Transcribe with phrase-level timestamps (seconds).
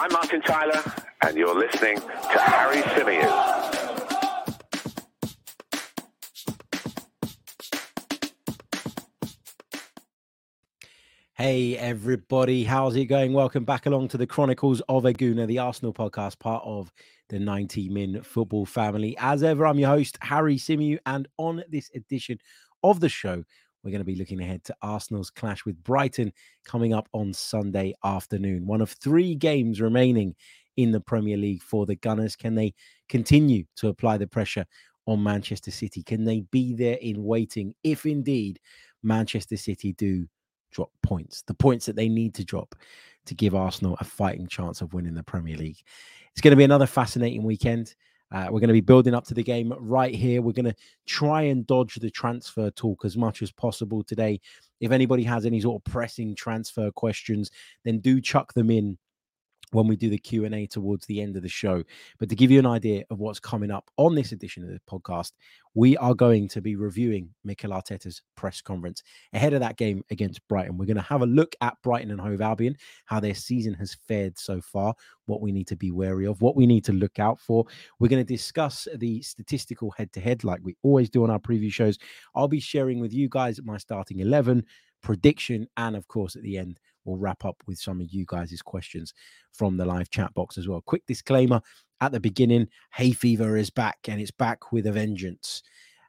[0.00, 0.80] I'm Martin Tyler,
[1.22, 3.58] and you're listening to Harry Symeou.
[11.32, 13.32] Hey everybody, how's it going?
[13.32, 16.92] Welcome back along to the Chronicles of a Gooner, the Arsenal podcast, part of
[17.28, 19.16] the 90 Min Football family.
[19.18, 22.38] As ever, I'm your host, Harry Symeou, and on this edition
[22.84, 23.42] of the show,
[23.88, 26.30] we're going to be looking ahead to Arsenal's clash with Brighton
[26.66, 28.66] coming up on Sunday afternoon.
[28.66, 30.34] One of three games remaining
[30.76, 32.36] in the Premier League for the Gunners.
[32.36, 32.74] Can they
[33.08, 34.66] continue to apply the pressure
[35.06, 36.02] on Manchester City?
[36.02, 38.60] Can they be there in waiting if indeed
[39.02, 40.28] Manchester City do
[40.70, 42.74] drop points, the points that they need to drop
[43.24, 45.80] to give Arsenal a fighting chance of winning the Premier League.
[46.32, 47.94] It's going to be another fascinating weekend.
[48.30, 50.42] Uh, we're going to be building up to the game right here.
[50.42, 54.40] We're going to try and dodge the transfer talk as much as possible today.
[54.80, 57.50] If anybody has any sort of pressing transfer questions,
[57.84, 58.98] then do chuck them in
[59.72, 61.82] when we do the q&a towards the end of the show
[62.18, 64.80] but to give you an idea of what's coming up on this edition of the
[64.90, 65.32] podcast
[65.78, 70.46] we are going to be reviewing Mikel Arteta's press conference ahead of that game against
[70.48, 70.76] Brighton.
[70.76, 73.96] We're going to have a look at Brighton and Hove Albion, how their season has
[74.08, 74.92] fared so far,
[75.26, 77.64] what we need to be wary of, what we need to look out for.
[78.00, 81.38] We're going to discuss the statistical head to head like we always do on our
[81.38, 81.96] preview shows.
[82.34, 84.64] I'll be sharing with you guys my starting 11
[85.00, 88.60] prediction and of course at the end we'll wrap up with some of you guys'
[88.62, 89.14] questions
[89.52, 90.82] from the live chat box as well.
[90.82, 91.60] Quick disclaimer
[92.00, 95.62] at the beginning hay fever is back and it's back with a vengeance.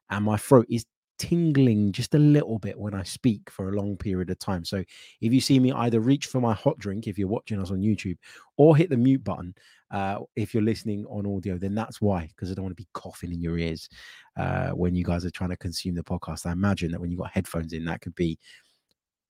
[0.10, 0.86] And my throat is
[1.20, 4.66] tingling just a little bit when I speak for a long period of time.
[4.66, 4.84] So
[5.22, 7.82] if you see me either reach for my hot drink if you're watching us on
[7.82, 8.18] YouTube
[8.58, 9.54] or hit the mute button
[9.92, 12.88] uh, if you're listening on audio, then that's why, because I don't want to be
[12.94, 13.90] coughing in your ears
[14.38, 16.46] uh, when you guys are trying to consume the podcast.
[16.46, 18.38] I imagine that when you've got headphones in, that could be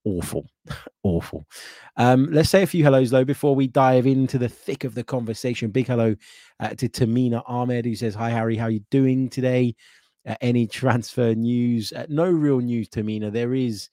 [0.05, 0.45] awful,
[1.03, 1.45] awful.
[1.97, 5.03] Um, let's say a few hellos though before we dive into the thick of the
[5.03, 5.71] conversation.
[5.71, 6.15] Big hello
[6.59, 9.75] uh, to Tamina Ahmed who says, "Hi Harry, how are you doing today?
[10.27, 11.93] Uh, any transfer news?
[11.93, 13.31] Uh, no real news, Tamina.
[13.31, 13.89] There is,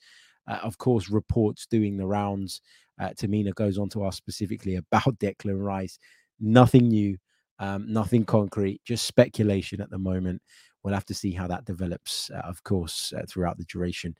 [0.49, 2.61] uh, of course, reports doing the rounds.
[3.01, 5.99] Uh, Tamina goes on to ask specifically about Declan Rice.
[6.41, 7.17] Nothing new,
[7.59, 10.43] um, nothing concrete, just speculation at the moment."
[10.83, 14.15] We'll have to see how that develops, uh, of course, throughout the duration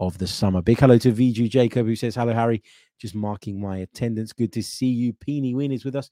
[0.00, 0.62] of the summer.
[0.62, 2.62] Big hello to VG Jacob, who says, Hello, Harry.
[2.98, 4.32] Just marking my attendance.
[4.32, 5.12] Good to see you.
[5.12, 6.10] Peeny Win is with us.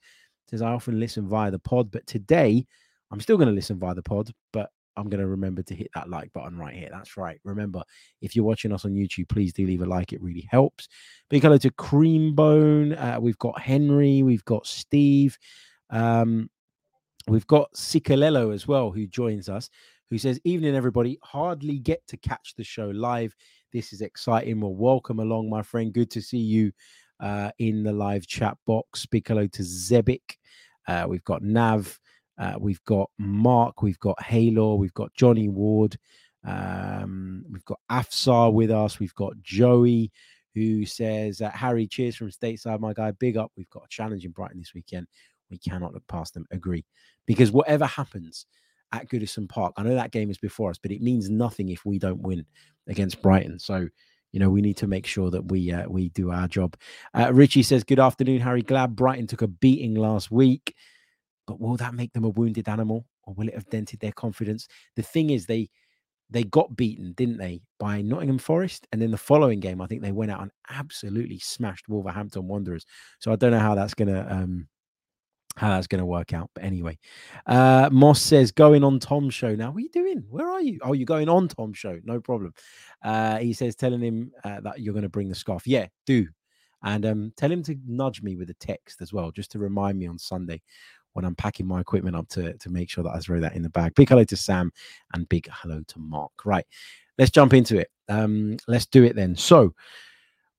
[0.48, 2.66] Says, I often listen via the pod, but today
[3.10, 5.90] I'm still going to listen via the pod, but I'm going to remember to hit
[5.94, 6.88] that like button right here.
[6.90, 7.38] That's right.
[7.44, 7.82] Remember,
[8.20, 10.12] if you're watching us on YouTube, please do leave a like.
[10.12, 10.88] It really helps.
[11.30, 12.98] Big hello to Creambone.
[12.98, 14.22] Uh, we've got Henry.
[14.22, 15.38] We've got Steve.
[15.90, 16.50] Um,
[17.26, 19.70] we've got Sikalelo as well, who joins us,
[20.10, 21.18] who says, Evening, everybody.
[21.22, 23.34] Hardly get to catch the show live
[23.72, 24.60] this is exciting.
[24.60, 25.92] Well, welcome along, my friend.
[25.92, 26.72] Good to see you
[27.20, 29.02] uh, in the live chat box.
[29.02, 30.36] Speak hello to Zebik.
[30.86, 31.98] Uh, we've got Nav.
[32.38, 33.82] Uh, we've got Mark.
[33.82, 34.74] We've got Halo.
[34.74, 35.98] We've got Johnny Ward.
[36.46, 38.98] Um, we've got Afsar with us.
[38.98, 40.12] We've got Joey
[40.54, 43.10] who says, uh, Harry, cheers from stateside, my guy.
[43.12, 43.52] Big up.
[43.56, 45.06] We've got a challenge in Brighton this weekend.
[45.50, 46.46] We cannot look past them.
[46.50, 46.84] Agree.
[47.26, 48.46] Because whatever happens,
[48.92, 49.74] at Goodison Park.
[49.76, 52.44] I know that game is before us, but it means nothing if we don't win
[52.86, 53.58] against Brighton.
[53.58, 53.88] So,
[54.32, 56.76] you know, we need to make sure that we uh, we do our job.
[57.14, 58.62] Uh, Richie says, "Good afternoon, Harry.
[58.62, 60.74] Glad Brighton took a beating last week,
[61.46, 64.68] but will that make them a wounded animal, or will it have dented their confidence?"
[64.96, 65.70] The thing is, they
[66.30, 70.02] they got beaten, didn't they, by Nottingham Forest, and then the following game, I think
[70.02, 72.84] they went out and absolutely smashed Wolverhampton Wanderers.
[73.18, 74.68] So I don't know how that's going to um,
[75.58, 76.50] how that's going to work out.
[76.54, 76.98] But anyway,
[77.46, 79.70] uh, Moss says going on Tom's show now.
[79.70, 80.24] What are you doing?
[80.30, 80.78] Where are you?
[80.82, 81.98] Oh, you're going on Tom's show.
[82.04, 82.54] No problem.
[83.02, 85.66] Uh, he says telling him uh, that you're going to bring the scarf.
[85.66, 86.26] Yeah, do.
[86.84, 89.98] And um, tell him to nudge me with a text as well, just to remind
[89.98, 90.62] me on Sunday
[91.14, 93.62] when I'm packing my equipment up to, to make sure that I throw that in
[93.62, 93.96] the bag.
[93.96, 94.70] Big hello to Sam
[95.12, 96.30] and big hello to Mark.
[96.44, 96.64] Right,
[97.18, 97.90] let's jump into it.
[98.08, 99.34] Um, let's do it then.
[99.34, 99.74] So,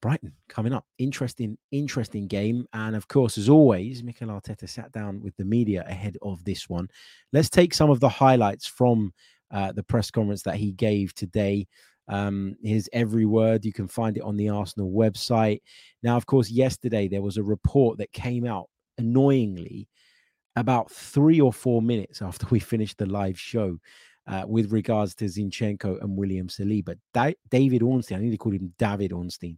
[0.02, 0.86] Brighton coming up.
[0.98, 2.66] Interesting, interesting game.
[2.74, 6.70] And of course, as always, Mikel Arteta sat down with the media ahead of this
[6.70, 6.88] one.
[7.34, 9.14] Let's take some of the highlights from
[9.52, 11.68] uh, the press conference that he gave today.
[12.08, 15.62] Um, his every word, you can find it on the Arsenal website.
[16.02, 18.68] Now, of course, yesterday there was a report that came out
[18.98, 19.88] annoyingly
[20.56, 23.78] about three or four minutes after we finished the live show.
[24.30, 28.52] Uh, with regards to Zinchenko and William Saliba, da- David Ornstein, I need to call
[28.52, 29.58] him David Ornstein,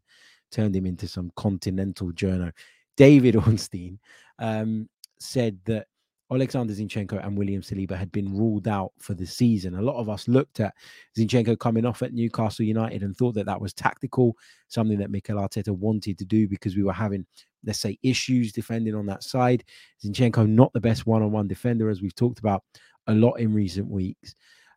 [0.49, 2.51] turned him into some continental journal.
[2.95, 3.99] David Ornstein
[4.39, 4.87] um,
[5.19, 5.87] said that
[6.31, 9.75] Alexander Zinchenko and William Saliba had been ruled out for the season.
[9.75, 10.73] A lot of us looked at
[11.17, 14.37] Zinchenko coming off at Newcastle United and thought that that was tactical,
[14.69, 17.25] something that Mikel Arteta wanted to do because we were having,
[17.65, 19.65] let's say, issues defending on that side.
[20.01, 22.63] Zinchenko, not the best one on one defender, as we've talked about
[23.07, 24.35] a lot in recent weeks.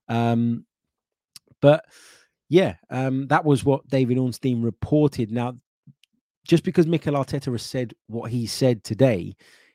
[0.09, 0.67] Um,
[1.61, 1.85] but
[2.49, 5.31] yeah, um, that was what David Ornstein reported.
[5.31, 5.57] Now,
[6.47, 9.35] just because Mikel Arteta has said what he said today,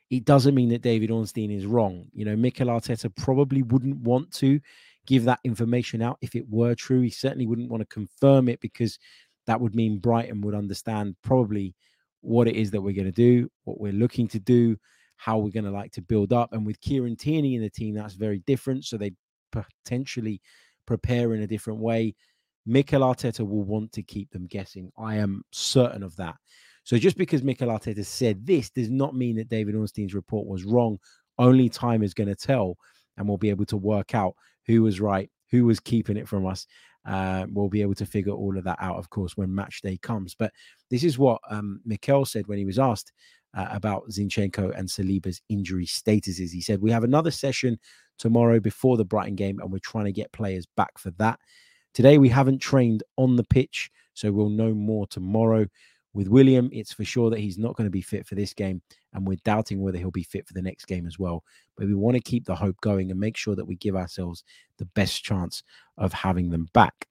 [0.10, 2.06] it doesn't mean that David Ornstein is wrong.
[2.14, 4.60] You know, Mikel Arteta probably wouldn't want to
[5.08, 7.02] give that information out if it were true.
[7.02, 9.00] He certainly wouldn't want to confirm it because
[9.48, 11.76] that would mean Brighton would understand probably
[12.22, 14.78] what it is that we're going to do, what we're looking to do,
[15.16, 16.54] how we're going to like to build up.
[16.54, 18.86] And with Kieran Tierney in the team, that's very different.
[18.86, 19.14] So they
[19.52, 20.42] potentially
[20.86, 22.16] prepare in a different way.
[22.66, 24.92] Mikel Arteta will want to keep them guessing.
[24.98, 26.36] I am certain of that.
[26.84, 30.66] So just because Mikel Arteta said this does not mean that David Ornstein's report was
[30.66, 30.98] wrong.
[31.38, 32.78] Only time is going to tell,
[33.18, 34.36] and we'll be able to work out
[34.66, 36.68] who was right, who was keeping it from us.
[37.06, 39.98] Uh, we'll be able to figure all of that out, of course, when match day
[39.98, 40.36] comes.
[40.36, 40.52] But
[40.90, 43.14] this is what um, Mikel said when he was asked
[43.54, 46.52] uh, about Zinchenko and Saliba's injury statuses.
[46.52, 47.80] He said, We have another session
[48.18, 51.40] tomorrow before the Brighton game, and we're trying to get players back for that.
[51.94, 55.66] Today, we haven't trained on the pitch, so we'll know more tomorrow.
[56.14, 58.82] With William, it's for sure that he's not going to be fit for this game,
[59.14, 61.44] and we're doubting whether he'll be fit for the next game as well.
[61.76, 64.44] But we want to keep the hope going and make sure that we give ourselves
[64.78, 65.64] the best chance
[65.98, 67.09] of having them back.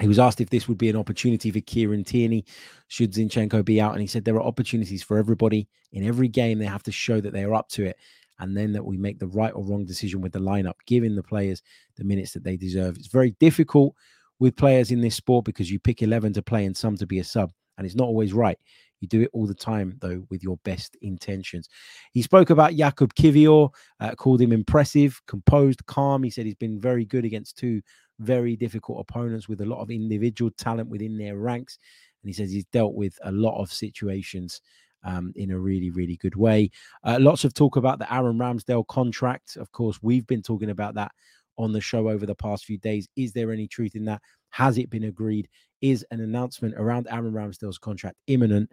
[0.00, 2.44] He was asked if this would be an opportunity for Kieran Tierney
[2.88, 3.92] should Zinchenko be out.
[3.92, 5.68] And he said there are opportunities for everybody.
[5.92, 7.96] In every game, they have to show that they are up to it
[8.38, 11.22] and then that we make the right or wrong decision with the lineup, giving the
[11.22, 11.62] players
[11.96, 12.96] the minutes that they deserve.
[12.96, 13.94] It's very difficult
[14.38, 17.18] with players in this sport because you pick 11 to play and some to be
[17.18, 18.58] a sub and it's not always right.
[19.00, 21.68] You do it all the time, though, with your best intentions.
[22.12, 26.22] He spoke about Jakub Kiwior, uh, called him impressive, composed, calm.
[26.22, 27.80] He said he's been very good against two
[28.20, 31.78] very difficult opponents with a lot of individual talent within their ranks.
[32.22, 34.60] And he says he's dealt with a lot of situations
[35.04, 36.70] um, in a really, really good way.
[37.04, 39.56] Uh, lots of talk about the Aaron Ramsdale contract.
[39.56, 41.12] Of course, we've been talking about that
[41.56, 43.08] on the show over the past few days.
[43.16, 44.20] Is there any truth in that?
[44.50, 45.48] Has it been agreed?
[45.80, 48.70] Is an announcement around Aaron Ramsdale's contract imminent?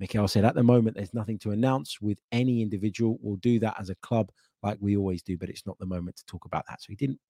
[0.00, 3.18] Mikel said, at the moment, there's nothing to announce with any individual.
[3.20, 4.32] We'll do that as a club,
[4.62, 6.82] like we always do, but it's not the moment to talk about that.
[6.82, 7.20] So he didn't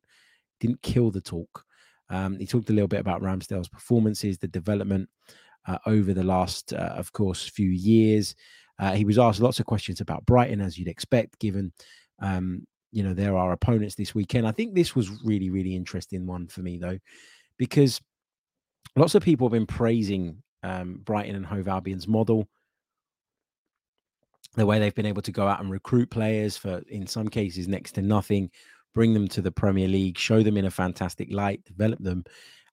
[0.61, 1.65] didn't kill the talk.
[2.09, 5.09] Um, he talked a little bit about Ramsdale's performances, the development
[5.67, 8.35] uh, over the last, uh, of course, few years.
[8.79, 11.73] Uh, he was asked lots of questions about Brighton, as you'd expect, given
[12.21, 14.47] um, you know there are opponents this weekend.
[14.47, 16.99] I think this was really, really interesting one for me though,
[17.59, 18.01] because
[18.97, 22.49] lots of people have been praising um, Brighton and Hove Albion's model,
[24.57, 27.69] the way they've been able to go out and recruit players for, in some cases,
[27.69, 28.51] next to nothing,
[28.95, 32.25] bring them to the Premier League, show them in a fantastic light, develop them,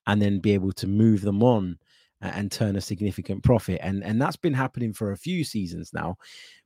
[0.07, 1.77] and then be able to move them on
[2.21, 3.79] and turn a significant profit.
[3.83, 6.17] And and that's been happening for a few seasons now.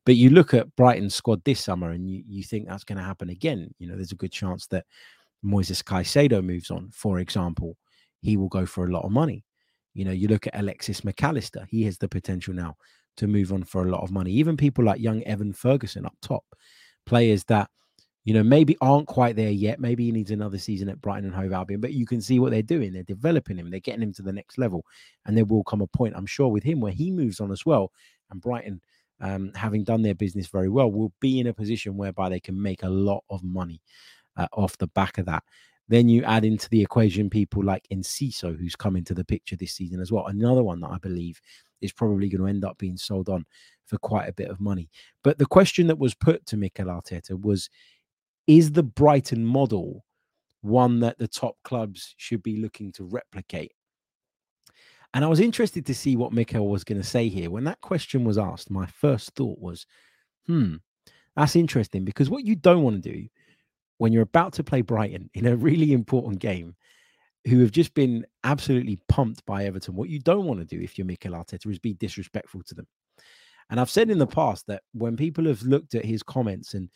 [0.05, 3.03] But you look at Brighton's squad this summer and you, you think that's going to
[3.03, 3.73] happen again.
[3.77, 4.85] You know, there's a good chance that
[5.45, 7.77] Moises Caicedo moves on, for example.
[8.21, 9.43] He will go for a lot of money.
[9.93, 12.77] You know, you look at Alexis McAllister, he has the potential now
[13.17, 14.31] to move on for a lot of money.
[14.31, 16.45] Even people like young Evan Ferguson up top,
[17.05, 17.69] players that,
[18.23, 19.79] you know, maybe aren't quite there yet.
[19.79, 22.51] Maybe he needs another season at Brighton and Hove Albion, but you can see what
[22.51, 22.93] they're doing.
[22.93, 24.85] They're developing him, they're getting him to the next level.
[25.25, 27.65] And there will come a point, I'm sure, with him where he moves on as
[27.65, 27.91] well.
[28.29, 28.81] And Brighton,
[29.19, 32.61] um, having done their business very well, will be in a position whereby they can
[32.61, 33.81] make a lot of money
[34.37, 35.43] uh, off the back of that.
[35.87, 39.73] Then you add into the equation people like Enciso, who's come into the picture this
[39.73, 40.27] season as well.
[40.27, 41.41] Another one that I believe
[41.81, 43.45] is probably going to end up being sold on
[43.87, 44.89] for quite a bit of money.
[45.23, 47.69] But the question that was put to Mikel Arteta was
[48.51, 50.03] Is the Brighton model
[50.59, 53.71] one that the top clubs should be looking to replicate?
[55.13, 57.49] And I was interested to see what Mikel was going to say here.
[57.49, 59.85] When that question was asked, my first thought was,
[60.47, 60.75] hmm,
[61.37, 63.25] that's interesting because what you don't want to do
[63.99, 66.75] when you're about to play Brighton in a really important game,
[67.47, 70.97] who have just been absolutely pumped by Everton, what you don't want to do if
[70.97, 72.87] you're Mikel Arteta is be disrespectful to them.
[73.69, 76.89] And I've said in the past that when people have looked at his comments and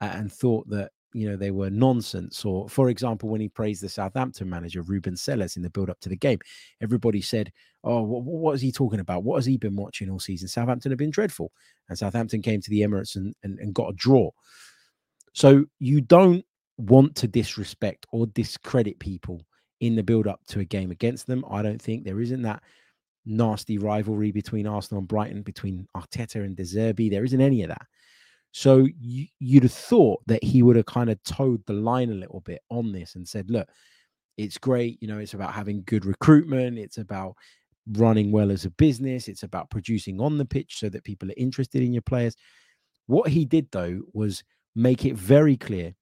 [0.00, 3.88] and thought that you know they were nonsense, or for example, when he praised the
[3.88, 6.38] Southampton manager Ruben Selles in the build up to the game,
[6.80, 7.52] everybody said,
[7.84, 9.24] "Oh, what, what is he talking about?
[9.24, 10.48] What has he been watching all season?
[10.48, 11.52] Southampton have been dreadful."
[11.88, 14.30] And Southampton came to the Emirates and, and, and got a draw.
[15.32, 16.44] So you don't
[16.78, 19.44] want to disrespect or discredit people
[19.80, 21.44] in the build up to a game against them.
[21.50, 22.62] I don't think there isn't that
[23.26, 27.10] nasty rivalry between Arsenal and Brighton, between Arteta and De Zerbi.
[27.10, 27.86] There isn't any of that.
[28.52, 32.14] So you, you'd have thought that he would have kind of toed the line a
[32.14, 33.68] little bit on this and said, look,
[34.36, 35.00] it's great.
[35.00, 36.78] You know, it's about having good recruitment.
[36.78, 37.34] It's about
[37.92, 39.28] running well as a business.
[39.28, 42.36] It's about producing on the pitch so that people are interested in your players.
[43.06, 44.42] What he did, though, was
[44.74, 45.94] make it very clear,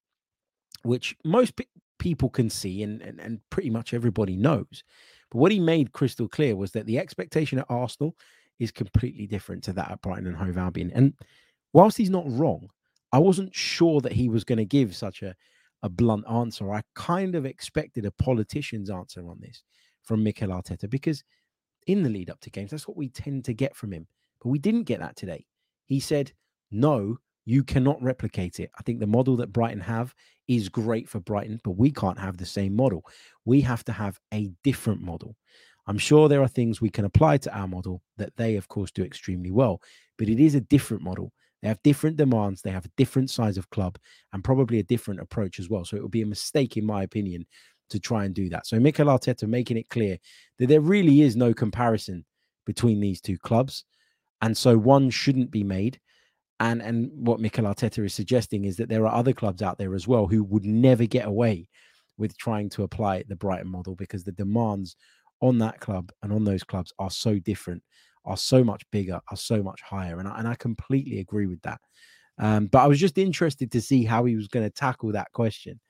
[0.83, 1.65] which most pe-
[1.99, 4.85] people can see and, and, and pretty much everybody knows.
[5.31, 8.17] But what he made crystal clear was that the expectation at Arsenal
[8.59, 10.91] is completely different to that at Brighton and Hove Albion.
[10.95, 11.15] And
[11.73, 12.69] whilst he's not wrong,
[13.13, 15.35] I wasn't sure that he was going to give such a,
[15.83, 16.73] a blunt answer.
[16.73, 19.63] I kind of expected a politician's answer on this
[20.03, 21.25] from Mikel Arteta because
[21.87, 24.07] in the lead up to games, that's what we tend to get from him.
[24.43, 25.47] But we didn't get that today.
[25.87, 26.33] He said,
[26.71, 28.71] no, you cannot replicate it.
[28.79, 30.15] I think the model that Brighton have
[30.49, 33.05] is great for Brighton, but we can't have the same model.
[33.47, 35.35] We have to have a different model.
[35.87, 38.91] I'm sure there are things we can apply to our model that they, of course,
[38.91, 39.81] do extremely well,
[40.19, 41.33] but it is a different model.
[41.63, 43.99] They have different demands, they have a different size of club,
[44.33, 45.85] and probably a different approach as well.
[45.85, 47.47] So it would be a mistake, in my opinion,
[47.91, 48.67] to try and do that.
[48.67, 50.19] So Mikel Arteta making it clear
[50.59, 52.25] that there really is no comparison
[52.67, 53.85] between these two clubs,
[54.43, 55.99] and so one shouldn't be made.
[56.61, 59.95] And and what Mikel Arteta is suggesting is that there are other clubs out there
[59.95, 61.69] as well who would never get away
[62.19, 64.97] with trying to apply the Brighton model because the demands
[65.41, 67.83] on that club and on those clubs are so different,
[68.25, 70.19] are so much bigger, are so much higher.
[70.19, 71.81] And I, and I completely agree with that.
[72.39, 75.33] Um, but I was just interested to see how he was going to tackle that
[75.33, 75.81] question.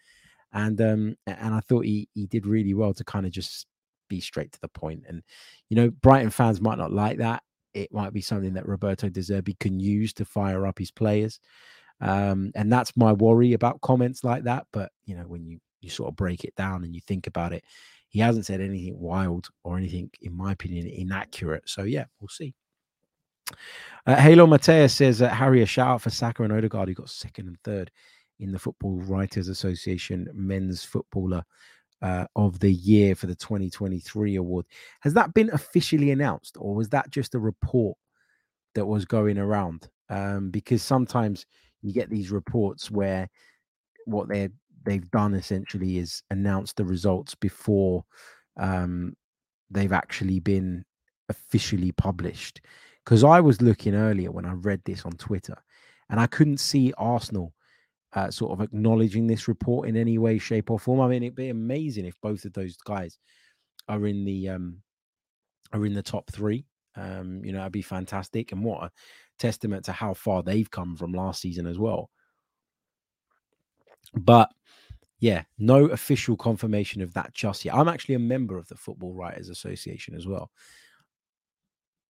[0.52, 3.66] And um, and I thought he he did really well to kind of just
[4.08, 5.04] be straight to the point.
[5.06, 5.22] And
[5.68, 7.42] you know, Brighton fans might not like that.
[7.74, 11.38] It might be something that Roberto De Zerbi can use to fire up his players.
[12.00, 14.66] Um, and that's my worry about comments like that.
[14.72, 17.52] But you know, when you you sort of break it down and you think about
[17.52, 17.62] it,
[18.08, 21.68] he hasn't said anything wild or anything, in my opinion, inaccurate.
[21.68, 22.54] So yeah, we'll see.
[24.06, 27.10] Uh, Halo Mateus says uh, Harry a shout out for Saka and Odegaard, who got
[27.10, 27.90] second and third
[28.40, 31.42] in the Football Writers Association Men's Footballer
[32.02, 34.66] uh, of the Year for the 2023 award.
[35.00, 37.96] Has that been officially announced, or was that just a report
[38.74, 39.88] that was going around?
[40.10, 41.44] Um, because sometimes
[41.82, 43.28] you get these reports where
[44.06, 44.50] what they're
[44.88, 48.04] they've done essentially is announced the results before
[48.58, 49.14] um,
[49.70, 50.82] they've actually been
[51.28, 52.62] officially published.
[53.04, 55.56] Because I was looking earlier when I read this on Twitter,
[56.08, 57.52] and I couldn't see Arsenal
[58.14, 61.00] uh, sort of acknowledging this report in any way, shape, or form.
[61.00, 63.18] I mean, it'd be amazing if both of those guys
[63.88, 64.78] are in the um,
[65.72, 66.64] are in the top three.
[66.96, 68.90] Um, you know, that'd be fantastic, and what a
[69.38, 72.10] testament to how far they've come from last season as well.
[74.14, 74.50] But
[75.20, 77.74] yeah, no official confirmation of that just yet.
[77.74, 80.50] I'm actually a member of the Football Writers Association as well.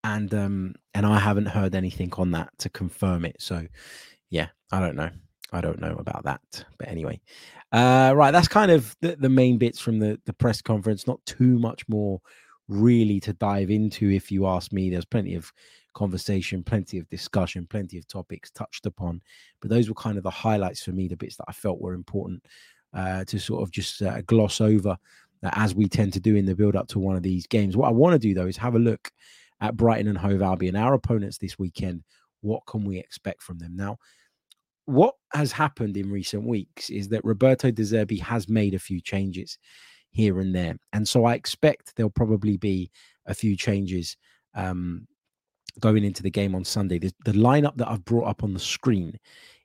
[0.04, 3.36] And um and I haven't heard anything on that to confirm it.
[3.40, 3.66] So
[4.30, 5.10] yeah, I don't know.
[5.52, 6.64] I don't know about that.
[6.78, 7.20] But anyway.
[7.72, 11.06] Uh right, that's kind of the, the main bits from the the press conference.
[11.06, 12.20] Not too much more
[12.68, 14.90] really to dive into if you ask me.
[14.90, 15.50] There's plenty of
[15.94, 19.22] conversation, plenty of discussion, plenty of topics touched upon.
[19.60, 21.94] But those were kind of the highlights for me, the bits that I felt were
[21.94, 22.44] important
[22.98, 24.96] uh, to sort of just uh, gloss over
[25.44, 27.76] uh, as we tend to do in the build up to one of these games.
[27.76, 29.12] What I want to do though is have a look
[29.60, 32.02] at Brighton and Hove Albion, our opponents this weekend.
[32.40, 33.98] What can we expect from them now?
[34.86, 39.00] What has happened in recent weeks is that Roberto De Zerbi has made a few
[39.00, 39.58] changes
[40.10, 42.90] here and there, and so I expect there'll probably be
[43.26, 44.16] a few changes
[44.54, 45.06] um,
[45.78, 46.98] going into the game on Sunday.
[46.98, 49.18] The, the lineup that I've brought up on the screen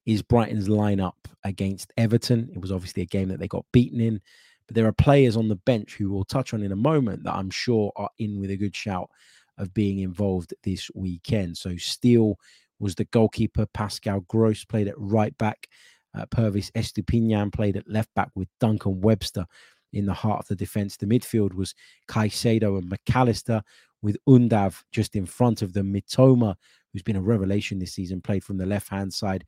[0.05, 2.49] is Brighton's lineup against Everton.
[2.53, 4.21] It was obviously a game that they got beaten in,
[4.67, 7.35] but there are players on the bench who we'll touch on in a moment that
[7.35, 9.09] I'm sure are in with a good shout
[9.57, 11.57] of being involved this weekend.
[11.57, 12.37] So Steele
[12.79, 13.65] was the goalkeeper.
[13.67, 15.67] Pascal Gross played at right back.
[16.15, 19.45] Uh, Pervis Estupiñán played at left back with Dunk and Webster
[19.93, 20.97] in the heart of the defense.
[20.97, 21.73] The midfield was
[22.07, 23.61] Caicedo and McAllister
[24.01, 25.93] with Undav just in front of them.
[25.93, 26.55] Mitoma,
[26.91, 29.45] who's been a revelation this season, played from the left hand side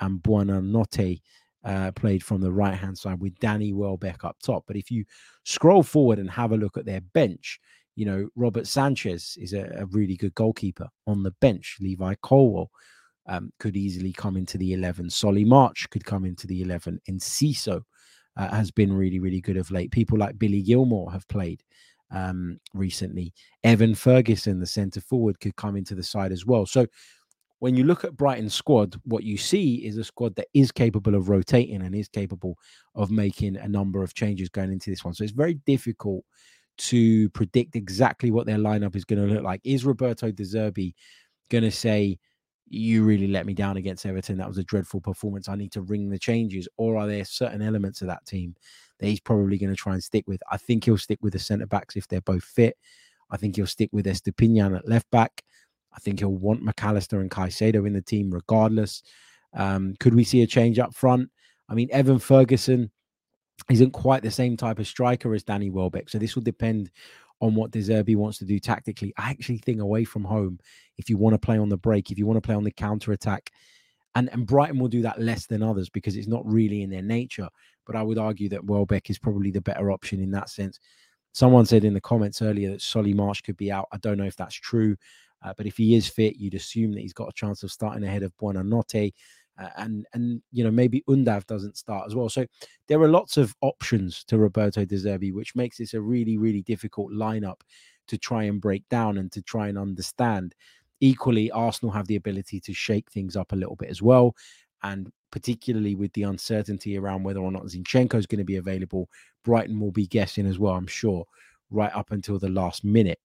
[0.00, 1.20] and Buonanotte
[1.64, 4.64] uh, played from the right hand side with Danny Welbeck up top.
[4.66, 5.04] But if you
[5.44, 7.60] scroll forward and have a look at their bench,
[7.96, 11.78] you know, Robert Sanchez is a, a really good goalkeeper on the bench.
[11.80, 12.70] Levi Colwill
[13.26, 15.10] um, could easily come into the 11.
[15.10, 17.00] Solly March could come into the 11.
[17.10, 17.82] Enciso
[18.36, 19.90] uh, has been really, really good of late.
[19.90, 21.62] People like Billy Gilmour have played
[22.10, 23.34] um, recently.
[23.64, 26.66] Evan Ferguson, the centre forward, could come into the side as well.
[26.66, 26.86] So
[27.60, 31.14] when you look at Brighton's squad, what you see is a squad that is capable
[31.14, 32.56] of rotating and is capable
[32.94, 35.14] of making a number of changes going into this one.
[35.14, 36.24] So it's very difficult
[36.78, 39.60] to predict exactly what their lineup is going to look like.
[39.64, 40.94] Is Roberto De Zerbi
[41.50, 42.18] going to say,
[42.70, 44.38] you really let me down against Everton.
[44.38, 45.48] That was a dreadful performance.
[45.48, 46.68] I need to ring the changes.
[46.76, 48.54] Or are there certain elements of that team
[48.98, 50.40] that he's probably going to try and stick with?
[50.50, 52.76] I think he'll stick with the centre backs if they're both fit.
[53.30, 55.42] I think he'll stick with Estupiñán at left back.
[55.98, 59.02] I think he'll want McAllister and Caicedo in the team regardless.
[59.52, 61.28] Um, could we see a change up front?
[61.68, 62.92] I mean, Evan Ferguson
[63.68, 66.08] isn't quite the same type of striker as Danny Welbeck.
[66.08, 66.92] So this will depend
[67.40, 69.12] on what De Zerbi wants to do tactically.
[69.18, 70.60] I actually think away from home,
[70.98, 72.70] if you want to play on the break, if you want to play on the
[72.70, 73.50] counter attack,
[74.14, 77.02] and, and Brighton will do that less than others because it's not really in their
[77.02, 77.48] nature.
[77.86, 80.78] But I would argue that Welbeck is probably the better option in that sense.
[81.32, 83.88] Someone said in the comments earlier that Solly March could be out.
[83.90, 84.96] I don't know if that's true,
[85.42, 88.04] uh, but if he is fit, you'd assume that he's got a chance of starting
[88.04, 89.12] ahead of Buonanotte
[89.58, 92.28] uh, and and you know maybe Undav doesn't start as well.
[92.28, 92.46] So
[92.86, 96.62] there are lots of options to Roberto De Zerbi, which makes this a really really
[96.62, 97.60] difficult lineup
[98.06, 100.54] to try and break down and to try and understand.
[101.00, 104.34] Equally, Arsenal have the ability to shake things up a little bit as well,
[104.82, 109.08] and particularly with the uncertainty around whether or not Zinchenko is going to be available,
[109.44, 110.74] Brighton will be guessing as well.
[110.74, 111.24] I'm sure
[111.70, 113.18] right up until the last minute.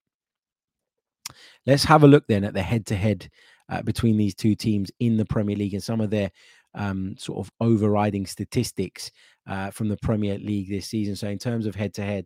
[1.66, 3.30] Let's have a look then at the head-to-head
[3.70, 6.32] uh, between these two teams in the Premier League and some of their
[6.76, 9.12] um, sort of overriding statistics
[9.48, 11.16] uh, from the Premier League this season.
[11.16, 12.26] So, in terms of head to head,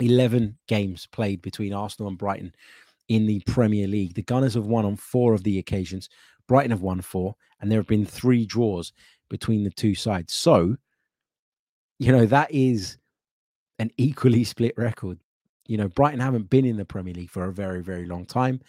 [0.00, 2.52] 11 games played between Arsenal and Brighton
[3.08, 4.14] in the Premier League.
[4.14, 6.08] The Gunners have won on four of the occasions,
[6.48, 8.92] Brighton have won four, and there have been three draws
[9.28, 10.32] between the two sides.
[10.32, 10.76] So,
[11.98, 12.98] you know, that is
[13.78, 15.18] an equally split record.
[15.72, 18.60] You know, Brighton haven't been in the Premier League for a very, very long time.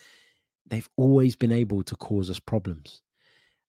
[0.68, 3.02] They've always been able to cause us problems.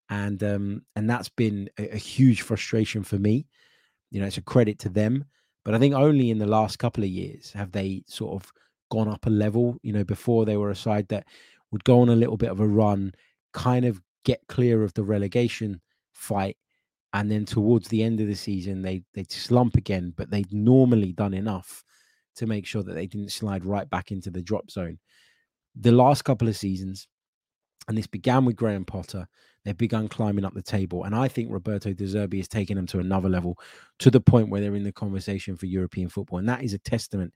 [0.09, 3.49] And um and that's been a, a, huge frustration for me.
[4.13, 5.25] You know it's a credit to them.
[5.65, 8.53] But i think only in the last couple of years have they sort of
[8.91, 11.27] gone up a level you know before they were a side that
[11.73, 13.13] would go on a little bit of a run
[13.53, 15.81] kind of get clear of the relegation
[16.13, 16.59] fight
[17.15, 21.13] and then towards the end of the season they they'd slump again but they'd normally
[21.13, 21.83] done enough
[22.37, 24.99] to make sure that they didn't slide right back into the drop zone
[25.77, 27.09] the last couple of seasons,
[27.89, 29.27] and this began with Graham Potter,
[29.65, 31.05] they've begun climbing up the table.
[31.05, 33.59] And I think Roberto De Zerbi has taken them to another level
[33.99, 36.39] to the point where they're in the conversation for European football.
[36.39, 37.33] And that is a testament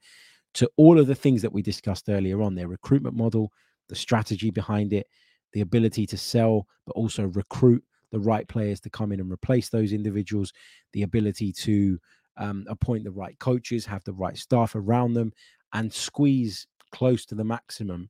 [0.54, 3.52] to all of the things that we discussed earlier on their recruitment model,
[3.88, 5.06] the strategy behind it,
[5.52, 9.68] the ability to sell, but also recruit the right players to come in and replace
[9.68, 10.52] those individuals,
[10.92, 11.98] the ability to
[12.38, 15.32] um, appoint the right coaches, have the right staff around them,
[15.72, 18.08] and squeeze close to the maximum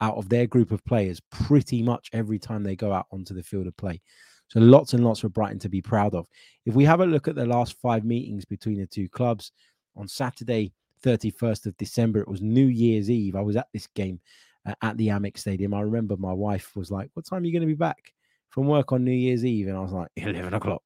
[0.00, 3.42] out of their group of players pretty much every time they go out onto the
[3.42, 4.00] field of play.
[4.48, 6.26] So lots and lots for Brighton to be proud of.
[6.66, 9.52] If we have a look at the last five meetings between the two clubs,
[9.96, 10.72] on Saturday,
[11.04, 13.36] 31st of December, it was New Year's Eve.
[13.36, 14.20] I was at this game
[14.66, 15.74] uh, at the Amex Stadium.
[15.74, 18.12] I remember my wife was like, "What time are you going to be back
[18.50, 20.82] from work on New Year's Eve?" And I was like, "11 o'clock."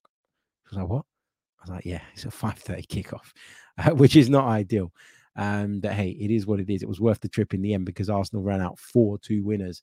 [0.68, 1.04] She was like, "What?"
[1.64, 3.33] Was like, "Yeah, it's a 5:30 kickoff,"
[3.79, 4.92] uh, which is not ideal.
[5.37, 6.83] Um, that hey, it is what it is.
[6.83, 9.83] It was worth the trip in the end because Arsenal ran out four two winners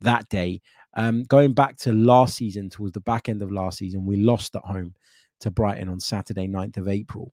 [0.00, 0.60] that day.
[0.94, 4.56] Um, going back to last season, towards the back end of last season, we lost
[4.56, 4.94] at home
[5.40, 7.32] to Brighton on Saturday, 9th of April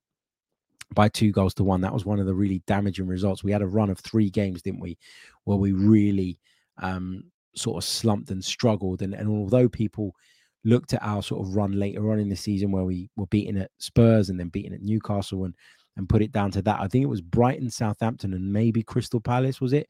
[0.93, 1.81] by two goals to one.
[1.81, 3.43] That was one of the really damaging results.
[3.43, 4.97] We had a run of three games, didn't we,
[5.45, 6.37] where we really
[6.77, 7.23] um,
[7.55, 9.01] sort of slumped and struggled.
[9.01, 10.15] And, and although people
[10.63, 13.57] looked at our sort of run later on in the season where we were beaten
[13.57, 15.53] at Spurs and then beaten at Newcastle and
[15.95, 16.79] and put it down to that.
[16.79, 19.87] I think it was Brighton, Southampton, and maybe Crystal Palace, was it?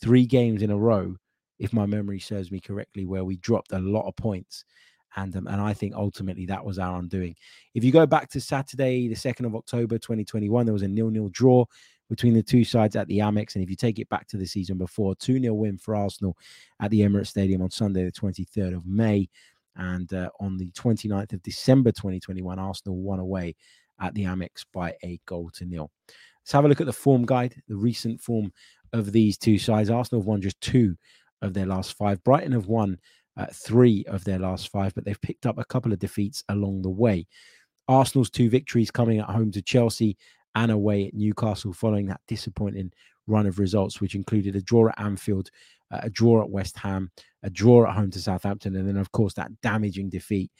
[0.00, 1.16] Three games in a row,
[1.58, 4.64] if my memory serves me correctly, where we dropped a lot of points.
[5.16, 7.34] And, um, and I think ultimately that was our undoing.
[7.74, 11.30] If you go back to Saturday, the 2nd of October 2021, there was a nil-nil
[11.30, 11.64] draw
[12.10, 13.54] between the two sides at the Amex.
[13.54, 16.36] And if you take it back to the season before, 2 0 win for Arsenal
[16.80, 19.28] at the Emirates Stadium on Sunday, the 23rd of May.
[19.76, 23.54] And uh, on the 29th of December 2021, Arsenal won away
[24.00, 25.90] at the Amex by a goal to nil.
[26.42, 28.52] Let's have a look at the form guide, the recent form
[28.92, 29.90] of these two sides.
[29.90, 30.96] Arsenal have won just two
[31.42, 32.22] of their last five.
[32.24, 32.98] Brighton have won
[33.36, 36.82] uh, three of their last five, but they've picked up a couple of defeats along
[36.82, 37.26] the way.
[37.88, 40.16] Arsenal's two victories coming at home to Chelsea
[40.54, 42.90] and away at Newcastle following that disappointing
[43.26, 45.50] run of results, which included a draw at Anfield,
[45.90, 47.10] uh, a draw at West Ham,
[47.42, 50.50] a draw at home to Southampton, and then, of course, that damaging defeat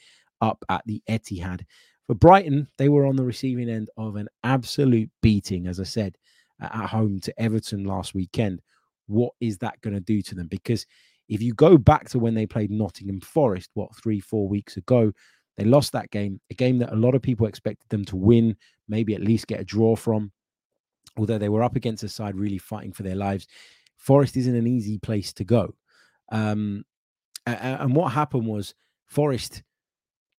[0.41, 1.61] up at the Etihad.
[2.07, 6.17] For Brighton, they were on the receiving end of an absolute beating, as I said,
[6.61, 8.61] at home to Everton last weekend.
[9.07, 10.47] What is that going to do to them?
[10.47, 10.85] Because
[11.27, 15.11] if you go back to when they played Nottingham Forest, what, three, four weeks ago,
[15.57, 18.55] they lost that game, a game that a lot of people expected them to win,
[18.87, 20.31] maybe at least get a draw from.
[21.17, 23.47] Although they were up against a side really fighting for their lives,
[23.97, 25.75] Forest isn't an easy place to go.
[26.31, 26.85] Um,
[27.45, 28.75] and what happened was
[29.05, 29.63] Forest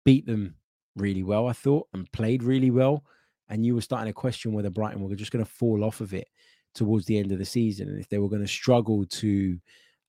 [0.04, 0.54] beat them
[0.94, 3.04] really well, I thought, and played really well.
[3.48, 6.12] And you were starting to question whether Brighton were just going to fall off of
[6.12, 6.28] it
[6.74, 9.58] towards the end of the season, and if they were going to struggle to,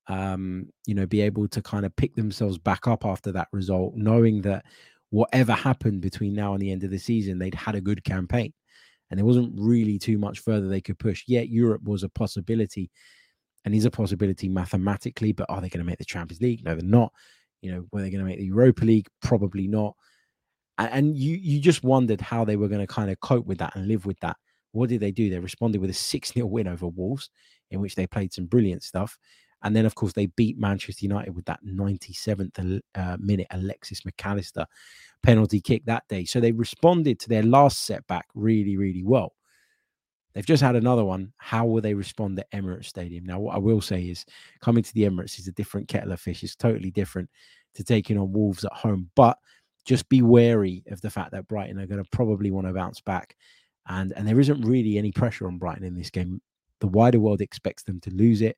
[0.07, 3.95] um, you know, be able to kind of pick themselves back up after that result,
[3.95, 4.65] knowing that
[5.09, 8.53] whatever happened between now and the end of the season, they'd had a good campaign,
[9.09, 11.23] and there wasn't really too much further they could push.
[11.27, 12.91] Yet Europe was a possibility,
[13.65, 15.31] and is a possibility mathematically.
[15.31, 16.63] But are they going to make the Champions League?
[16.63, 17.11] No, they're not.
[17.61, 19.07] You know, were they going to make the Europa League?
[19.21, 19.95] Probably not.
[20.77, 23.75] And you you just wondered how they were going to kind of cope with that
[23.75, 24.37] and live with that.
[24.71, 25.29] What did they do?
[25.29, 27.29] They responded with a 6 0 win over Wolves,
[27.71, 29.17] in which they played some brilliant stuff.
[29.61, 34.65] And then, of course, they beat Manchester United with that 97th uh, minute Alexis McAllister
[35.21, 36.25] penalty kick that day.
[36.25, 39.33] So they responded to their last setback really, really well.
[40.33, 41.33] They've just had another one.
[41.37, 43.25] How will they respond at Emirates Stadium?
[43.25, 44.25] Now, what I will say is
[44.61, 46.43] coming to the Emirates is a different kettle of fish.
[46.43, 47.29] It's totally different
[47.73, 49.09] to taking on Wolves at home.
[49.15, 49.37] But
[49.85, 53.01] just be wary of the fact that Brighton are going to probably want to bounce
[53.01, 53.35] back.
[53.87, 56.41] And, and there isn't really any pressure on Brighton in this game.
[56.79, 58.57] The wider world expects them to lose it.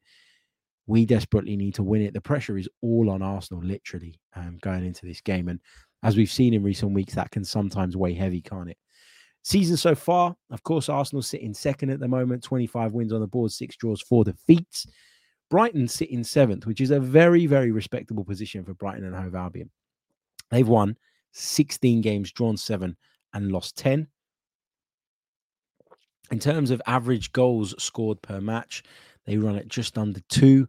[0.92, 2.14] We desperately need to win it.
[2.14, 5.48] The pressure is all on Arsenal, literally, um, going into this game.
[5.48, 5.62] And
[6.04, 8.76] as we've seen in recent weeks, that can sometimes weigh heavy, can't it?
[9.42, 13.22] Season so far, of course, Arsenal sit in second at the moment, 25 wins on
[13.22, 14.86] the board, six draws, four defeats.
[15.50, 19.34] Brighton sit in seventh, which is a very, very respectable position for Brighton and Hove
[19.34, 19.72] Albion.
[20.50, 20.98] They've won
[21.32, 22.98] 16 games, drawn seven,
[23.34, 24.10] and lost 10.
[26.32, 28.84] In terms of average goals scored per match,
[29.26, 30.68] they run at just under two.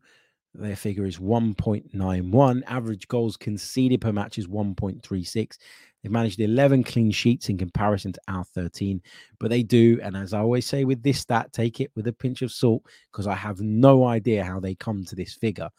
[0.55, 2.63] Their figure is 1.91.
[2.67, 5.57] Average goals conceded per match is 1.36.
[6.03, 9.01] They've managed 11 clean sheets in comparison to our 13,
[9.39, 9.99] but they do.
[10.03, 12.83] And as I always say with this stat, take it with a pinch of salt
[13.11, 15.71] because I have no idea how they come to this figure.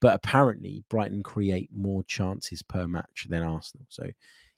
[0.00, 3.86] But apparently, Brighton create more chances per match than Arsenal.
[3.88, 4.04] So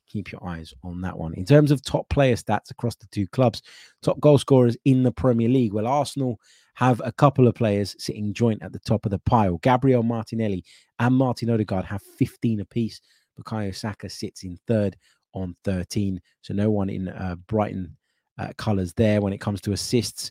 [0.07, 1.35] keep your eyes on that one.
[1.35, 3.63] In terms of top player stats across the two clubs,
[4.03, 6.41] top goal scorers in the Premier League, well, Arsenal
[6.81, 9.59] have a couple of players sitting joint at the top of the pile.
[9.59, 10.65] Gabriel Martinelli
[10.99, 13.03] and Martin Odegaard have 15 apiece.
[13.39, 14.97] Bukayo Saka sits in third
[15.35, 16.19] on 13.
[16.41, 17.95] So no one in uh, Brighton
[18.39, 20.31] uh, colours there when it comes to assists.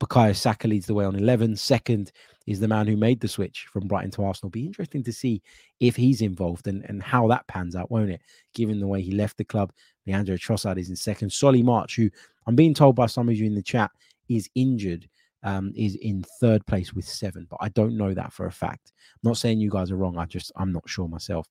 [0.00, 1.56] Bukayo Saka leads the way on 11.
[1.56, 2.12] Second
[2.46, 4.50] is the man who made the switch from Brighton to Arsenal.
[4.50, 5.40] Be interesting to see
[5.80, 8.20] if he's involved and, and how that pans out, won't it?
[8.52, 9.72] Given the way he left the club,
[10.06, 11.32] Leandro Trossard is in second.
[11.32, 12.10] Solly March, who
[12.46, 13.90] I'm being told by some of you in the chat
[14.28, 15.08] is injured,
[15.44, 18.92] um, is in third place with seven, but I don't know that for a fact.
[18.96, 20.18] I'm not saying you guys are wrong.
[20.18, 21.46] I just I'm not sure myself.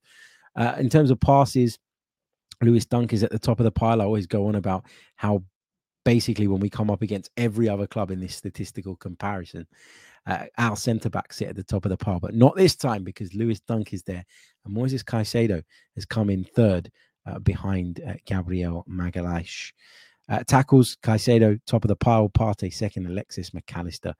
[0.56, 1.79] Uh, in terms of passes,
[2.62, 4.01] Lewis Dunk is at the top of the pile.
[4.01, 5.43] I always go on about how
[6.06, 9.65] basically when we come up against every other club in this statistical comparison,
[10.25, 13.03] uh, our centre backs sit at the top of the pile, but not this time
[13.03, 14.23] because Lewis Dunk is there
[14.65, 15.62] and Moises Caicedo
[15.95, 16.89] has come in third
[17.25, 19.71] uh, behind uh, Gabriel Magalhaes.
[20.29, 24.13] Uh, tackles Caicedo top of the pile, Partey second, Alexis McAllister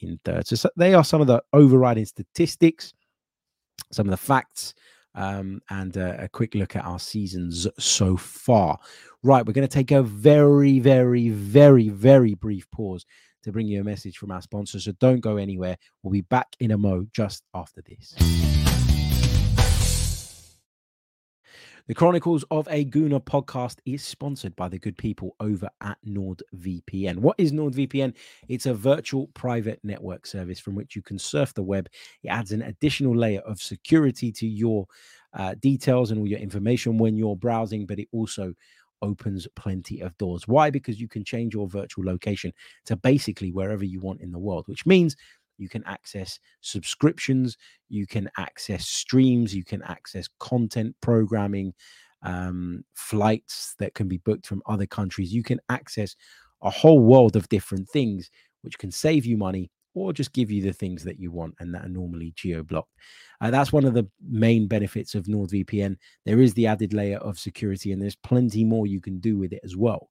[0.00, 0.46] in third.
[0.46, 2.92] So, they are some of the overriding statistics,
[3.90, 4.74] some of the facts
[5.14, 8.78] um, and uh, a quick look at our seasons so far.
[9.22, 13.04] Right, we're going to take a very, very, very, very brief pause
[13.42, 14.78] to bring you a message from our sponsor.
[14.78, 15.76] So don't go anywhere.
[16.02, 18.57] We'll be back in a mo just after this.
[21.88, 27.16] The Chronicles of a Gooner podcast is sponsored by the good people over at NordVPN.
[27.16, 28.14] What is NordVPN?
[28.46, 31.88] It's a virtual private network service from which you can surf the web.
[32.22, 34.86] It adds an additional layer of security to your
[35.32, 38.52] uh, details and all your information when you're browsing, but it also
[39.00, 40.46] opens plenty of doors.
[40.46, 40.68] Why?
[40.68, 42.52] Because you can change your virtual location
[42.84, 45.16] to basically wherever you want in the world, which means
[45.58, 47.56] you can access subscriptions,
[47.88, 51.74] you can access streams, you can access content programming,
[52.22, 55.32] um, flights that can be booked from other countries.
[55.32, 56.16] You can access
[56.62, 58.30] a whole world of different things,
[58.62, 61.74] which can save you money or just give you the things that you want and
[61.74, 62.92] that are normally geo blocked.
[63.40, 65.96] Uh, that's one of the main benefits of NordVPN.
[66.24, 69.52] There is the added layer of security, and there's plenty more you can do with
[69.52, 70.08] it as well.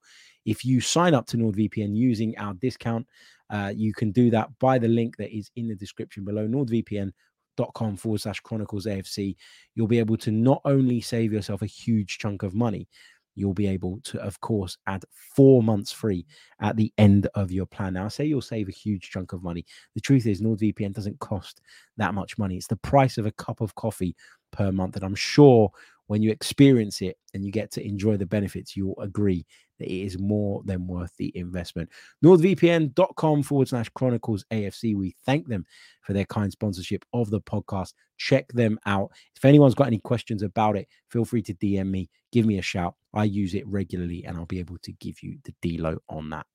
[0.48, 3.06] If you sign up to NordVPN using our discount,
[3.50, 7.98] uh, you can do that by the link that is in the description below nordvpn.com
[7.98, 9.36] forward slash chronicles AFC.
[9.76, 12.88] You'll be able to not only save yourself a huge chunk of money,
[13.36, 15.04] you'll be able to, of course, add
[15.36, 16.26] four months free
[16.62, 17.94] at the end of your plan.
[17.94, 19.66] Now, I say you'll save a huge chunk of money.
[19.96, 21.62] The truth is, NordVPN doesn't cost
[21.98, 22.56] that much money.
[22.56, 24.16] It's the price of a cup of coffee
[24.52, 24.96] per month.
[24.96, 25.70] And I'm sure
[26.08, 29.46] when you experience it and you get to enjoy the benefits, you'll agree
[29.80, 31.90] that it is more than worth the investment.
[32.24, 34.96] NordVPN.com forward slash Chronicles AFC.
[34.96, 35.66] We thank them
[36.02, 37.94] for their kind sponsorship of the podcast.
[38.18, 39.12] Check them out.
[39.36, 42.64] If anyone's got any questions about it, feel free to DM me, give me a
[42.64, 42.96] shout.
[43.14, 46.46] I use it regularly and I'll be able to give you the delo on that.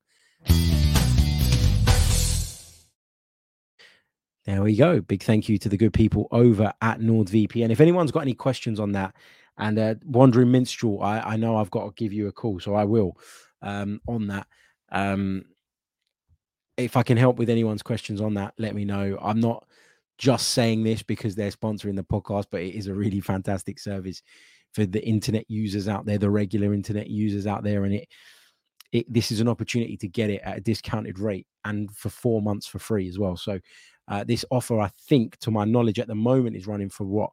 [4.45, 4.99] There we go.
[4.99, 7.69] Big thank you to the good people over at NordVPN.
[7.71, 9.15] If anyone's got any questions on that,
[9.57, 12.73] and uh, Wandering Minstrel, I, I know I've got to give you a call, so
[12.73, 13.17] I will
[13.61, 14.47] um, on that.
[14.91, 15.45] Um,
[16.77, 19.17] if I can help with anyone's questions on that, let me know.
[19.21, 19.65] I'm not
[20.17, 24.21] just saying this because they're sponsoring the podcast, but it is a really fantastic service
[24.73, 28.07] for the internet users out there, the regular internet users out there, and it,
[28.91, 32.41] it this is an opportunity to get it at a discounted rate and for four
[32.41, 33.37] months for free as well.
[33.37, 33.59] So
[34.07, 37.31] uh, this offer, I think, to my knowledge, at the moment is running for what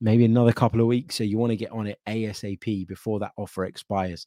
[0.00, 1.16] maybe another couple of weeks.
[1.16, 4.26] So you want to get on it ASAP before that offer expires.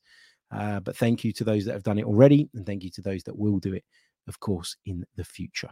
[0.53, 3.01] Uh, but thank you to those that have done it already, and thank you to
[3.01, 3.86] those that will do it,
[4.27, 5.69] of course, in the future.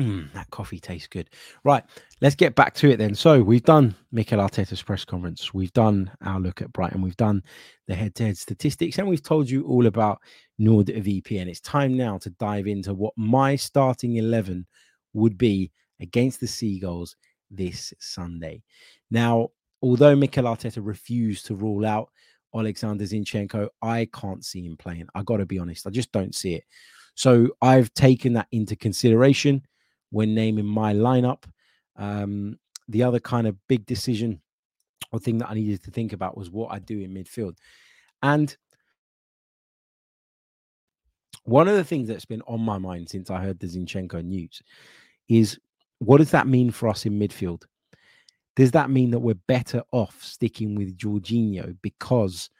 [0.00, 1.28] Mm, that coffee tastes good.
[1.64, 1.84] Right,
[2.22, 3.14] let's get back to it then.
[3.14, 5.52] So we've done Mikel Arteta's press conference.
[5.52, 7.02] We've done our look at Brighton.
[7.02, 7.42] We've done
[7.88, 10.20] the head-to-head statistics, and we've told you all about
[10.60, 11.48] NordVPN.
[11.48, 14.66] It's time now to dive into what my starting eleven
[15.12, 17.16] would be against the Seagulls
[17.52, 18.62] this Sunday.
[19.10, 19.48] Now,
[19.82, 22.10] although Mikel Arteta refused to rule out
[22.54, 25.06] Alexander Zinchenko, I can't see him playing.
[25.14, 26.64] I got to be honest, I just don't see it.
[27.14, 29.62] So I've taken that into consideration
[30.10, 31.44] when naming my lineup.
[31.96, 34.40] Um, the other kind of big decision
[35.12, 37.56] or thing that I needed to think about was what I do in midfield.
[38.22, 38.56] And
[41.44, 44.62] one of the things that's been on my mind since I heard the Zinchenko news
[45.28, 45.58] is
[46.04, 47.64] what does that mean for us in midfield?
[48.56, 52.50] Does that mean that we're better off sticking with Jorginho because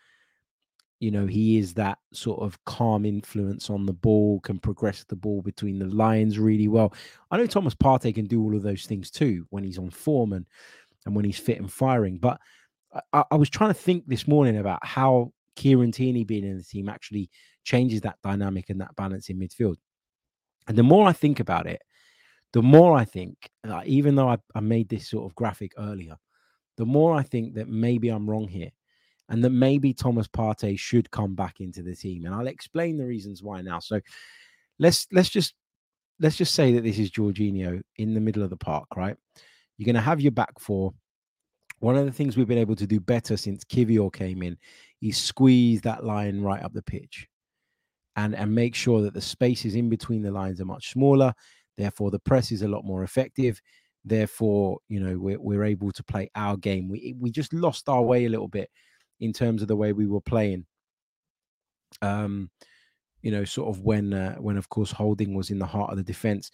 [1.02, 5.16] you know, he is that sort of calm influence on the ball, can progress the
[5.16, 6.94] ball between the lines really well.
[7.28, 10.32] I know Thomas Partey can do all of those things too when he's on form
[10.32, 10.46] and,
[11.04, 12.18] and when he's fit and firing.
[12.18, 12.40] But
[13.12, 16.62] I, I was trying to think this morning about how Kieran Tierney being in the
[16.62, 17.30] team actually
[17.64, 19.78] changes that dynamic and that balance in midfield.
[20.68, 21.82] And the more I think about it,
[22.52, 26.16] the more I think, uh, even though I, I made this sort of graphic earlier,
[26.76, 28.70] the more I think that maybe I'm wrong here
[29.28, 32.26] and that maybe Thomas Partey should come back into the team.
[32.26, 33.78] And I'll explain the reasons why now.
[33.78, 34.00] So
[34.78, 35.54] let's let's just
[36.20, 39.16] let's just say that this is Jorginho in the middle of the park, right?
[39.76, 40.92] You're going to have your back four.
[41.80, 44.56] One of the things we've been able to do better since Kiwior came in
[45.00, 47.26] is squeeze that line right up the pitch
[48.14, 51.32] and, and make sure that the spaces in between the lines are much smaller.
[51.82, 53.60] Therefore, the press is a lot more effective.
[54.04, 56.88] Therefore, you know, we're, we're able to play our game.
[56.88, 58.70] We, we just lost our way a little bit
[59.18, 60.64] in terms of the way we were playing.
[62.00, 62.50] Um,
[63.22, 65.96] you know, sort of when uh, when of course Holding was in the heart of
[65.96, 66.52] the defense.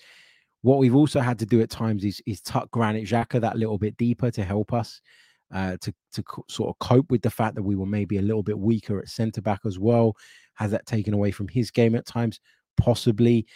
[0.62, 3.76] What we've also had to do at times is is tuck Granit Xhaka that little
[3.76, 5.02] bit deeper to help us
[5.52, 8.22] uh, to to co- sort of cope with the fact that we were maybe a
[8.22, 10.14] little bit weaker at centre back as well.
[10.54, 12.40] Has that taken away from his game at times?
[12.78, 13.46] Possibly.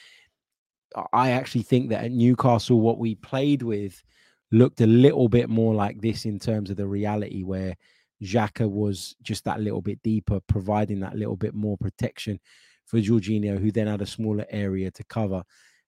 [1.12, 4.02] I actually think that at Newcastle, what we played with
[4.50, 7.74] looked a little bit more like this in terms of the reality where
[8.22, 12.38] Xhaka was just that little bit deeper, providing that little bit more protection
[12.86, 15.42] for Jorginho, who then had a smaller area to cover.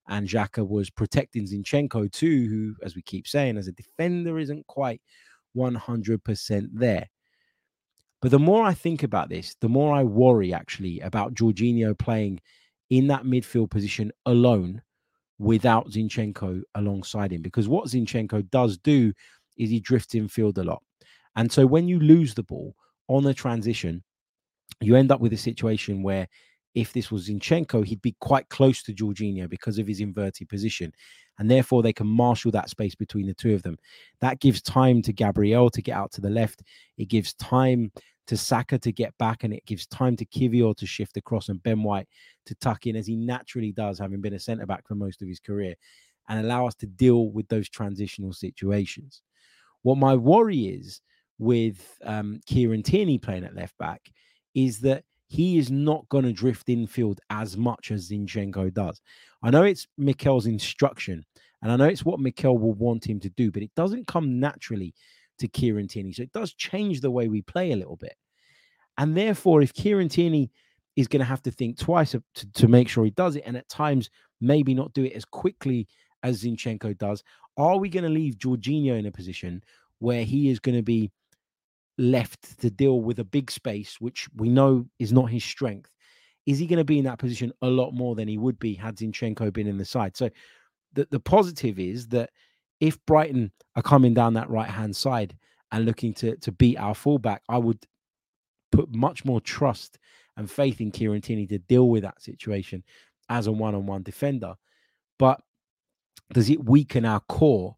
[0.08, 4.66] And Xhaka was protecting Zinchenko too, who, as we keep saying, as a defender, isn't
[4.66, 5.00] quite
[5.56, 7.08] 100% there.
[8.20, 12.40] But the more I think about this, the more I worry actually about Jorginho playing
[12.90, 14.82] in that midfield position alone
[15.38, 17.42] without Zinchenko alongside him.
[17.42, 19.12] Because what Zinchenko does do
[19.56, 20.82] is he drifts in field a lot.
[21.36, 22.74] And so when you lose the ball
[23.08, 24.02] on a transition,
[24.80, 26.28] you end up with a situation where
[26.74, 30.92] if this was Zinchenko, he'd be quite close to Jorginho because of his inverted position.
[31.38, 33.76] And therefore, they can marshal that space between the two of them.
[34.20, 36.62] That gives time to Gabriel to get out to the left.
[36.96, 37.92] It gives time
[38.26, 41.62] to Saka to get back, and it gives time to Kiwior to shift across and
[41.62, 42.08] Ben White
[42.46, 45.28] to tuck in, as he naturally does, having been a centre back for most of
[45.28, 45.74] his career,
[46.28, 49.22] and allow us to deal with those transitional situations.
[49.82, 51.00] What my worry is
[51.38, 54.00] with um, Kieran Tierney playing at left back
[54.54, 59.00] is that he is not going to drift infield as much as Zinchenko does.
[59.42, 61.24] I know it's Mikel's instruction,
[61.60, 64.38] and I know it's what Mikel will want him to do, but it doesn't come
[64.38, 64.94] naturally
[65.38, 66.12] to Kieran Tierney.
[66.12, 68.14] So it does change the way we play a little bit.
[68.98, 70.50] And therefore, if Kieran Tierney
[70.96, 72.22] is going to have to think twice to,
[72.54, 75.88] to make sure he does it, and at times maybe not do it as quickly
[76.22, 77.22] as Zinchenko does,
[77.56, 79.62] are we going to leave Jorginho in a position
[79.98, 81.10] where he is going to be
[81.98, 85.90] left to deal with a big space, which we know is not his strength.
[86.46, 88.74] Is he going to be in that position a lot more than he would be
[88.74, 90.16] had Zinchenko been in the side?
[90.16, 90.28] So
[90.92, 92.30] the, the positive is that
[92.80, 95.36] if Brighton are coming down that right hand side
[95.72, 97.84] and looking to to beat our fullback, I would
[98.72, 99.98] put much more trust
[100.36, 102.82] and faith in Kieran Tierney to deal with that situation
[103.28, 104.54] as a one on one defender.
[105.18, 105.40] But
[106.32, 107.76] does it weaken our core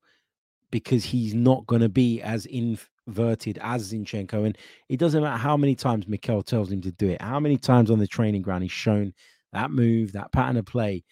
[0.70, 4.46] because he's not going to be as inverted as Zinchenko?
[4.46, 7.58] And it doesn't matter how many times Mikel tells him to do it, how many
[7.58, 9.12] times on the training ground he's shown
[9.52, 11.04] that move, that pattern of play.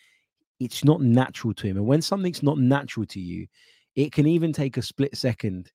[0.61, 1.77] It's not natural to him.
[1.77, 3.47] And when something's not natural to you,
[3.97, 5.71] it can even take a split second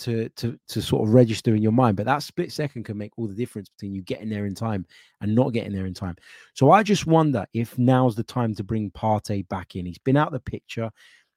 [0.00, 1.96] to to to sort of register in your mind.
[1.96, 4.86] But that split second can make all the difference between you getting there in time
[5.20, 6.16] and not getting there in time.
[6.54, 9.86] So I just wonder if now's the time to bring Partey back in.
[9.86, 10.90] He's been out the picture,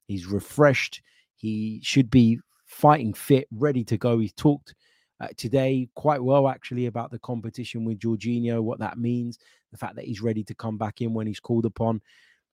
[0.08, 1.02] he's refreshed,
[1.36, 4.18] he should be fighting fit, ready to go.
[4.18, 4.74] He's talked
[5.20, 9.38] uh, today quite well actually about the competition with Jorginho, what that means,
[9.72, 12.00] the fact that he's ready to come back in when he's called upon.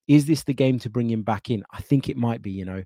[0.08, 1.64] Is this the game to bring him back in?
[1.72, 2.84] I think it might be, you know.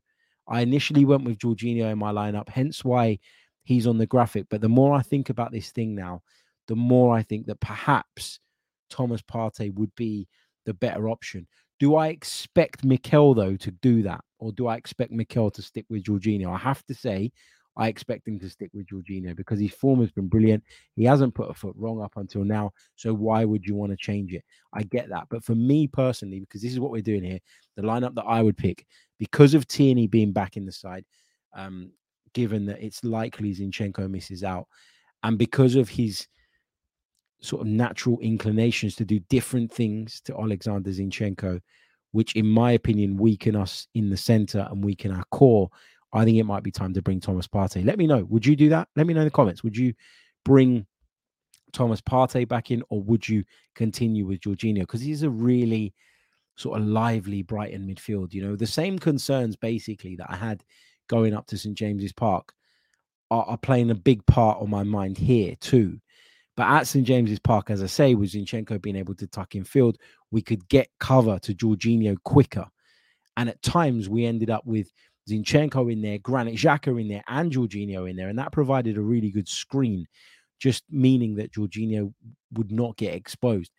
[0.48, 3.20] I initially went with Jorginho in my lineup, hence why
[3.64, 4.46] he's on the graphic.
[4.50, 6.22] But the more I think about this thing now,
[6.68, 8.40] the more I think that perhaps
[8.90, 10.28] Thomas Partey would be
[10.66, 11.48] the better option.
[11.80, 15.86] Do I expect Mikel though to do that, or do I expect Mikel to stick
[15.90, 16.54] with Jorginho?
[16.54, 17.32] I have to say,
[17.78, 20.64] I expect him to stick with Jorginho because his form has been brilliant.
[20.96, 22.72] He hasn't put a foot wrong up until now.
[22.96, 24.44] So why would you want to change it?
[24.74, 25.28] I get that.
[25.30, 27.40] But for me personally, because this is what we're doing here,
[27.76, 28.86] the lineup that I would pick
[29.20, 31.06] because of Tierney being back in the side,
[31.54, 31.92] um,
[32.34, 34.68] given that it's likely Zinchenko misses out,
[35.24, 36.28] and because of his
[37.42, 41.62] sort of natural inclinations to do different things to Alexander Zinchenko,
[42.12, 45.70] which, in my opinion, weaken us in the center and weaken our core.
[46.14, 47.86] I think it might be time to bring Thomas Partey.
[47.86, 48.24] Let me know.
[48.26, 48.88] Would you do that?
[48.96, 49.64] Let me know in the comments.
[49.64, 49.94] Would you
[50.44, 50.86] bring
[51.74, 53.44] Thomas Partey back in, or would you
[53.76, 54.82] continue with Jorginho?
[54.82, 55.94] Because he's a really
[56.56, 58.34] sort of lively Brighton midfield.
[58.34, 60.64] You know, the same concerns basically that I had
[61.08, 62.54] going up to St James's Park
[63.30, 66.00] are, are playing a big part on my mind here too.
[66.56, 69.66] But at St James's Park, as I say, with Zinchenko being able to tuck in
[69.66, 69.98] field,
[70.32, 72.66] we could get cover to Jorginho quicker.
[73.36, 74.92] And at times we ended up with
[75.30, 78.30] Zinchenko in there, Granit Xhaka in there, and Jorginho in there.
[78.30, 80.06] And that provided a really good screen,
[80.60, 82.14] just meaning that Jorginho
[82.54, 83.72] would not get exposed.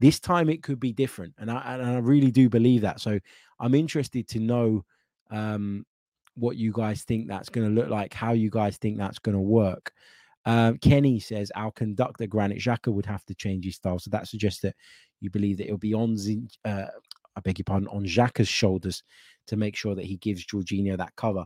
[0.00, 3.00] This time it could be different, and I and I really do believe that.
[3.00, 3.18] So
[3.60, 4.84] I'm interested to know
[5.30, 5.84] um,
[6.34, 9.36] what you guys think that's going to look like, how you guys think that's going
[9.36, 9.92] to work.
[10.46, 14.28] Um, Kenny says our conductor Granit Xhaka would have to change his style, so that
[14.28, 14.74] suggests that
[15.20, 16.86] you believe that it'll be on Zin, uh,
[17.36, 19.02] I beg your pardon, on Xhaka's shoulders
[19.46, 21.44] to make sure that he gives Jorginho that cover.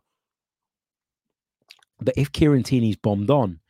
[2.00, 3.60] But if Kieran Tierney's bombed on,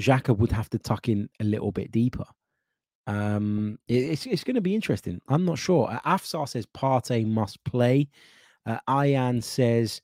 [0.00, 2.24] Xhaka would have to tuck in a little bit deeper.
[3.06, 5.20] Um, it, it's it's going to be interesting.
[5.28, 5.88] I'm not sure.
[6.06, 8.08] Afsar says Partey must play.
[8.66, 10.00] Uh, Ayan says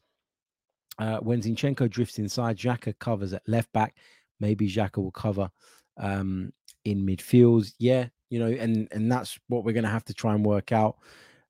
[0.98, 3.96] uh, when Zinchenko drifts inside, Xhaka covers at left back.
[4.38, 5.50] Maybe Xhaka will cover
[5.98, 6.52] um,
[6.84, 7.72] in midfield.
[7.78, 10.72] Yeah, you know, and and that's what we're going to have to try and work
[10.72, 10.98] out.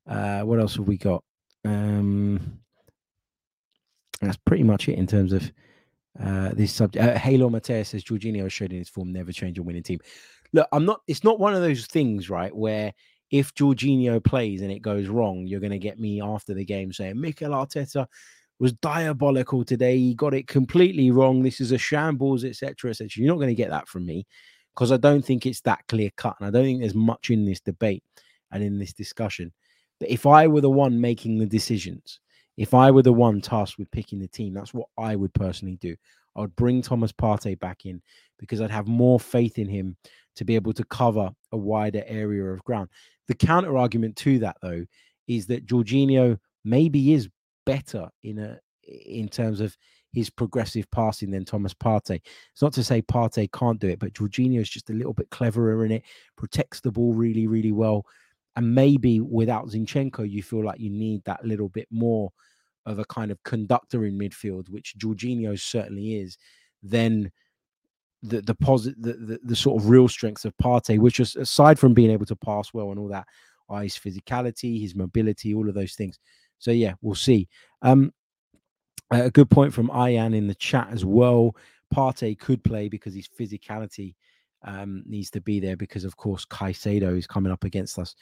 [0.06, 1.24] Uh, what else have we got?
[1.64, 2.60] Um,
[4.20, 5.50] that's pretty much it in terms of
[6.22, 7.04] uh, this subject.
[7.04, 10.00] Uh, Halo Mateus says Jorginho showed in his form never change a winning team
[10.52, 11.00] look, I'm not.
[11.06, 12.92] It's not one of those things, right, where
[13.30, 16.92] if Jorginho plays and it goes wrong, you're going to get me after the game
[16.92, 18.06] saying Mikel Arteta
[18.58, 19.96] was diabolical today.
[19.96, 21.42] He got it completely wrong.
[21.42, 23.08] This is a shambles, etc., etc.
[23.16, 24.26] You're not going to get that from me
[24.74, 27.44] because I don't think it's that clear cut, and I don't think there's much in
[27.44, 28.02] this debate
[28.52, 29.52] and in this discussion.
[30.00, 32.18] But if I were the one making the decisions,
[32.56, 35.76] if I were the one tasked with picking the team, that's what I would personally
[35.76, 35.94] do.
[36.36, 38.02] I would bring Thomas Partey back in
[38.38, 39.96] because I'd have more faith in him
[40.36, 42.88] to be able to cover a wider area of ground.
[43.28, 44.84] The counter argument to that, though,
[45.28, 47.28] is that Jorginho maybe is
[47.66, 49.76] better in a in terms of
[50.12, 52.20] his progressive passing than Thomas Partey.
[52.52, 55.30] It's not to say Partey can't do it, but Jorginho is just a little bit
[55.30, 56.02] cleverer in it,
[56.36, 58.04] protects the ball really, really well.
[58.56, 62.32] And maybe without Zinchenko, you feel like you need that little bit more
[62.86, 66.36] of a kind of conductor in midfield, which Jorginho certainly is,
[66.82, 67.30] then
[68.22, 71.78] the the positive the, the, the sort of real strengths of Partey, which is aside
[71.78, 73.26] from being able to pass well and all that,
[73.68, 76.18] are his physicality, his mobility, all of those things.
[76.58, 77.48] So yeah, we'll see.
[77.82, 78.12] Um,
[79.10, 81.56] a good point from Ian in the chat as well.
[81.92, 84.14] Partey could play because his physicality
[84.62, 88.14] um, needs to be there because, of course, Caicedo is coming up against us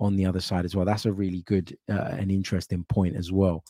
[0.00, 0.84] on the other side as well.
[0.84, 3.64] That's a really good uh, and interesting point as well.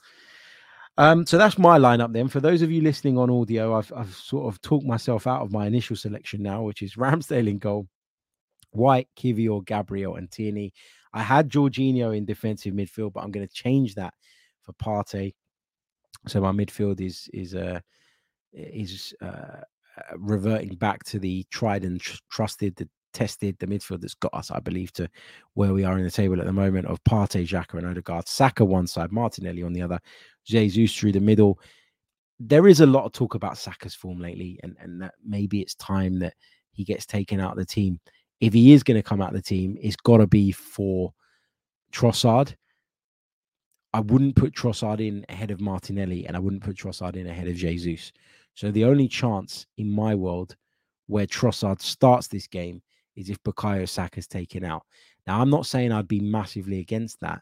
[0.99, 2.29] Um, so that's my lineup then.
[2.29, 5.51] For those of you listening on audio, I've, I've sort of talked myself out of
[5.51, 7.89] my initial selection now, which is Ramsdale in goal,
[8.71, 10.73] White, Kiwior, Gabriel, and Tierney.
[11.15, 14.15] I had Jorginho in defensive midfield, but I'm going to change that
[14.63, 15.35] for Partey.
[16.29, 17.81] So my midfield is is uh
[18.53, 19.61] is uh,
[19.99, 24.33] Uh, reverting back to the tried and tr- trusted, the tested, the midfield that's got
[24.33, 25.09] us, I believe, to
[25.55, 28.27] where we are in the table at the moment of Partey, Xhaka, and Odegaard.
[28.27, 30.01] Saka one side, Martinelli on the other,
[30.47, 31.59] Jesus through the middle.
[32.41, 35.75] There is a lot of talk about Saka's form lately, and, and that maybe it's
[35.75, 36.35] time that
[36.73, 38.01] he gets taken out of the team.
[38.41, 41.13] If he is going to come out of the team, it's got to be for
[41.93, 42.57] Trossard.
[43.93, 47.47] I wouldn't put Trossard in ahead of Martinelli, and I wouldn't put Trossard in ahead
[47.47, 48.11] of Jesus.
[48.55, 50.57] So the only chance in my world
[51.07, 52.83] where Trossard starts this game
[53.17, 54.83] is if Bukayo Saka is taken out.
[55.27, 57.41] Now, I'm not saying I'd be massively against that,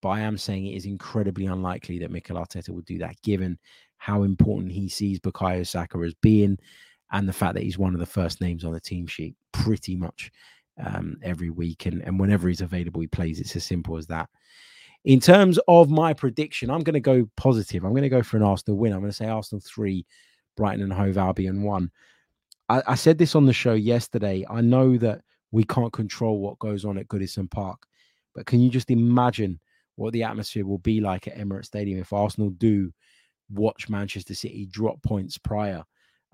[0.00, 3.58] but I am saying it is incredibly unlikely that Mikel Arteta would do that, given
[3.96, 6.56] how important he sees Bukayo Saka as being,
[7.10, 9.96] and the fact that he's one of the first names on the team sheet pretty
[9.96, 10.30] much
[10.84, 13.40] um, every week, and, and whenever he's available, he plays.
[13.40, 14.28] It's as simple as that.
[15.04, 17.84] In terms of my prediction, I'm going to go positive.
[17.84, 18.92] I'm going to go for an Arsenal win.
[18.92, 20.06] I'm going to say Arsenal three,
[20.58, 21.90] Brighton and Hove Albion won.
[22.68, 24.44] I, I said this on the show yesterday.
[24.50, 27.86] I know that we can't control what goes on at Goodison Park,
[28.34, 29.60] but can you just imagine
[29.94, 32.92] what the atmosphere will be like at Emirates Stadium if Arsenal do
[33.48, 35.84] watch Manchester City drop points prior?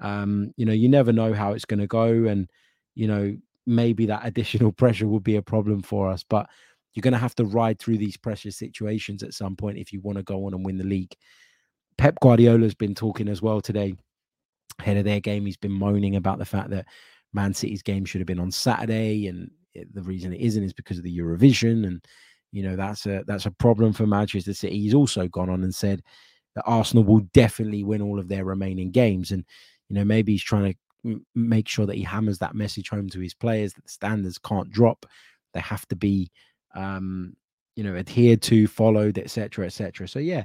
[0.00, 2.48] Um, you know, you never know how it's going to go, and
[2.94, 6.48] you know maybe that additional pressure will be a problem for us, but
[6.94, 10.00] you're going to have to ride through these pressure situations at some point if you
[10.00, 11.14] want to go on and win the league.
[11.98, 13.94] Pep Guardiola's been talking as well today
[14.78, 15.46] ahead of their game.
[15.46, 16.86] He's been moaning about the fact that
[17.32, 19.50] Man City's game should have been on Saturday, and
[19.92, 22.04] the reason it isn't is because of the Eurovision, and
[22.52, 24.78] you know that's a that's a problem for Manchester City.
[24.78, 26.02] He's also gone on and said
[26.54, 29.44] that Arsenal will definitely win all of their remaining games, and
[29.88, 33.20] you know maybe he's trying to make sure that he hammers that message home to
[33.20, 35.06] his players that the standards can't drop;
[35.52, 36.30] they have to be,
[36.74, 37.34] um,
[37.76, 40.06] you know, adhered to, followed, etc., etc.
[40.06, 40.44] So yeah,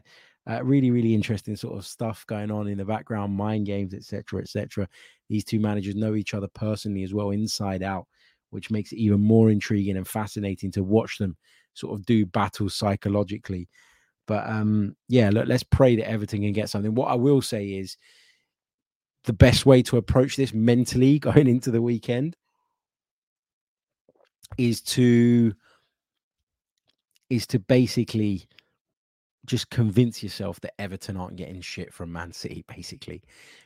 [0.50, 4.42] uh, really, really interesting sort of stuff going on in the background, mind games, etc.,
[4.42, 4.88] etc.
[5.30, 8.08] These two managers know each other personally as well, inside out,
[8.50, 11.38] which makes it even more intriguing and fascinating to watch them
[11.74, 13.70] sort of do battle psychologically.
[14.26, 16.96] But um, yeah, look, let's pray that Everton can get something.
[16.96, 17.96] What I will say is
[19.26, 22.36] the best way to approach this mentally going into the weekend
[24.58, 25.54] is to
[27.30, 28.48] is to basically
[29.50, 33.22] just convince yourself that Everton aren't getting shit from Man City, basically,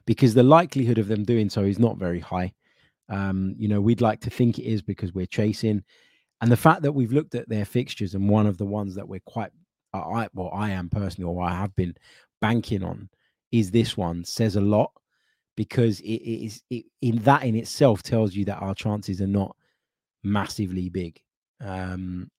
[0.06, 2.54] because the likelihood of them doing so is not very high.
[3.10, 5.84] Um, you know, we'd like to think it is because we're chasing,
[6.42, 9.08] and the fact that we've looked at their fixtures and one of the ones that
[9.08, 9.52] we're quite,
[9.94, 11.96] I well, I am personally, or I have been
[12.42, 13.10] banking on,
[13.52, 14.92] is this one says a lot
[15.56, 19.56] because it is it, in that in itself tells you that our chances are not
[20.24, 21.22] massively big.
[21.62, 22.30] Um,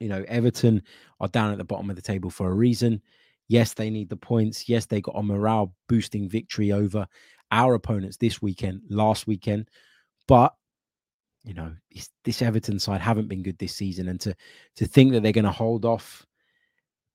[0.00, 0.82] you know, Everton
[1.20, 3.00] are down at the bottom of the table for a reason.
[3.48, 4.68] Yes, they need the points.
[4.68, 7.06] Yes, they got a morale boosting victory over
[7.52, 9.68] our opponents this weekend, last weekend.
[10.26, 10.54] But
[11.44, 11.72] you know,
[12.24, 14.34] this Everton side haven't been good this season, and to
[14.76, 16.26] to think that they're going to hold off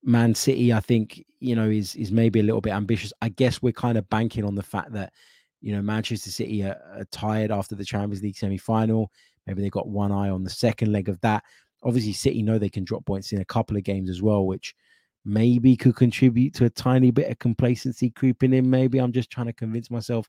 [0.04, 3.14] Man City, I think you know is is maybe a little bit ambitious.
[3.22, 5.14] I guess we're kind of banking on the fact that
[5.62, 9.12] you know Manchester City are, are tired after the Champions League semi final.
[9.48, 11.44] Maybe they got one eye on the second leg of that.
[11.84, 14.76] Obviously, City know they can drop points in a couple of games as well, which
[15.24, 18.70] maybe could contribute to a tiny bit of complacency creeping in.
[18.70, 20.28] Maybe I'm just trying to convince myself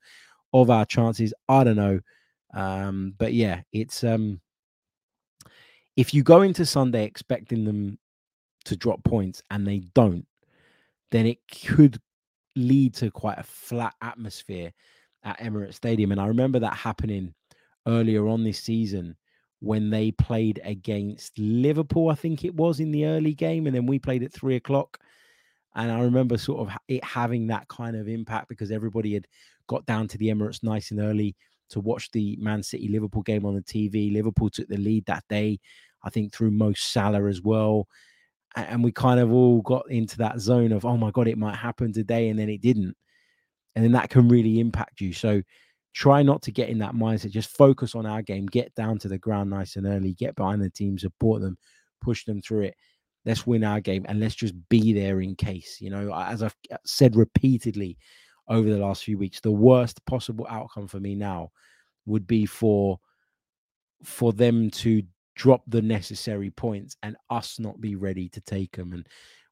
[0.53, 1.35] of our chances.
[1.49, 2.01] I don't know.
[2.55, 4.41] Um, but yeah, it's um
[5.97, 7.99] if you go into Sunday expecting them
[8.65, 10.27] to drop points and they don't,
[11.11, 12.01] then it could
[12.55, 14.73] lead to quite a flat atmosphere
[15.25, 16.13] at Emirates Stadium.
[16.13, 17.35] And I remember that happening
[17.87, 19.17] earlier on this season
[19.61, 23.87] when they played against Liverpool, I think it was in the early game, and then
[23.87, 24.99] we played at three o'clock.
[25.75, 29.27] And I remember sort of it having that kind of impact because everybody had
[29.67, 31.37] got down to the Emirates nice and early
[31.69, 34.13] to watch the Man City Liverpool game on the TV.
[34.13, 35.61] Liverpool took the lead that day,
[36.03, 37.89] I think through Mo Salah as well.
[38.55, 41.57] And we kind of all got into that zone of, oh my God, it might
[41.57, 42.31] happen today.
[42.31, 42.97] And then it didn't.
[43.75, 45.13] And then that can really impact you.
[45.13, 45.43] So
[45.97, 47.31] try not to get in that mindset.
[47.31, 50.61] Just focus on our game, get down to the ground nice and early, get behind
[50.61, 51.57] the team, support them,
[52.03, 52.75] push them through it.
[53.25, 55.79] Let's win our game and let's just be there in case.
[55.81, 57.97] You know, as I've uh, said repeatedly
[58.47, 61.49] over the last few weeks, the worst possible outcome for me now
[62.05, 63.01] would be for
[64.05, 65.03] for them to
[65.35, 68.93] drop the necessary points and us not be ready to take them.
[68.93, 69.07] And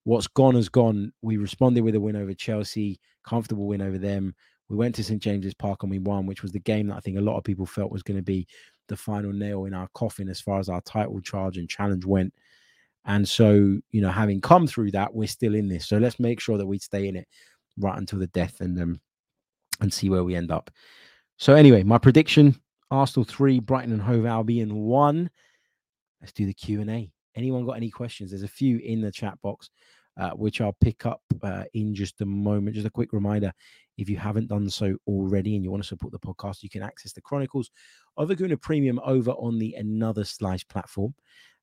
[0.05, 1.11] what's gone has gone.
[1.23, 4.35] We responded with a win over Chelsea, comfortable win over them.
[4.69, 7.01] We went to St James's Park and we won, which was the game that I
[7.01, 8.47] think a lot of people felt was going to be
[8.89, 12.33] the final nail in our coffin as far as our title charge and challenge went.
[13.07, 15.87] And so, you know, having come through that, we're still in this.
[15.87, 17.29] So let's make sure that we stay in it
[17.79, 19.01] right until the death and um
[19.81, 20.71] and see where we end up.
[21.37, 22.59] So anyway, my prediction:
[22.91, 25.29] Arsenal three, Brighton and Hove Albion one.
[26.21, 27.11] Let's do the Q and A.
[27.35, 28.31] Anyone got any questions?
[28.31, 29.69] There's a few in the chat box,
[30.19, 32.77] uh, which I'll pick up uh, in just a moment.
[32.77, 33.53] Just a quick reminder:
[33.97, 36.83] if you haven't done so already and you want to support the podcast, you can
[36.83, 37.71] access the Chronicles
[38.17, 41.15] of a Gooner Premium over on the Another Slice platform.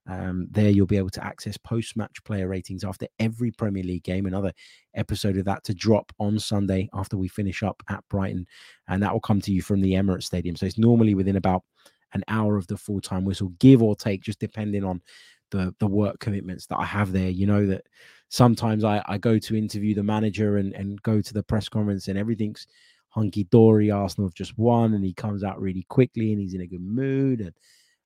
[0.07, 4.25] Um, there you'll be able to access post-match player ratings after every Premier League game.
[4.25, 4.51] Another
[4.95, 8.47] episode of that to drop on Sunday after we finish up at Brighton,
[8.87, 10.55] and that will come to you from the Emirates Stadium.
[10.55, 11.63] So it's normally within about
[12.13, 15.01] an hour of the full-time whistle, give or take, just depending on
[15.51, 17.29] the the work commitments that I have there.
[17.29, 17.85] You know that
[18.29, 22.07] sometimes I, I go to interview the manager and, and go to the press conference
[22.07, 22.67] and everything's
[23.09, 23.91] hunky dory.
[23.91, 26.81] Arsenal have just won, and he comes out really quickly and he's in a good
[26.81, 27.41] mood.
[27.41, 27.53] And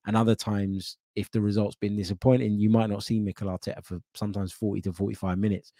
[0.05, 3.99] and other times, if the result's been disappointing, you might not see Mikel Arteta for
[4.13, 5.73] sometimes 40 to 45 minutes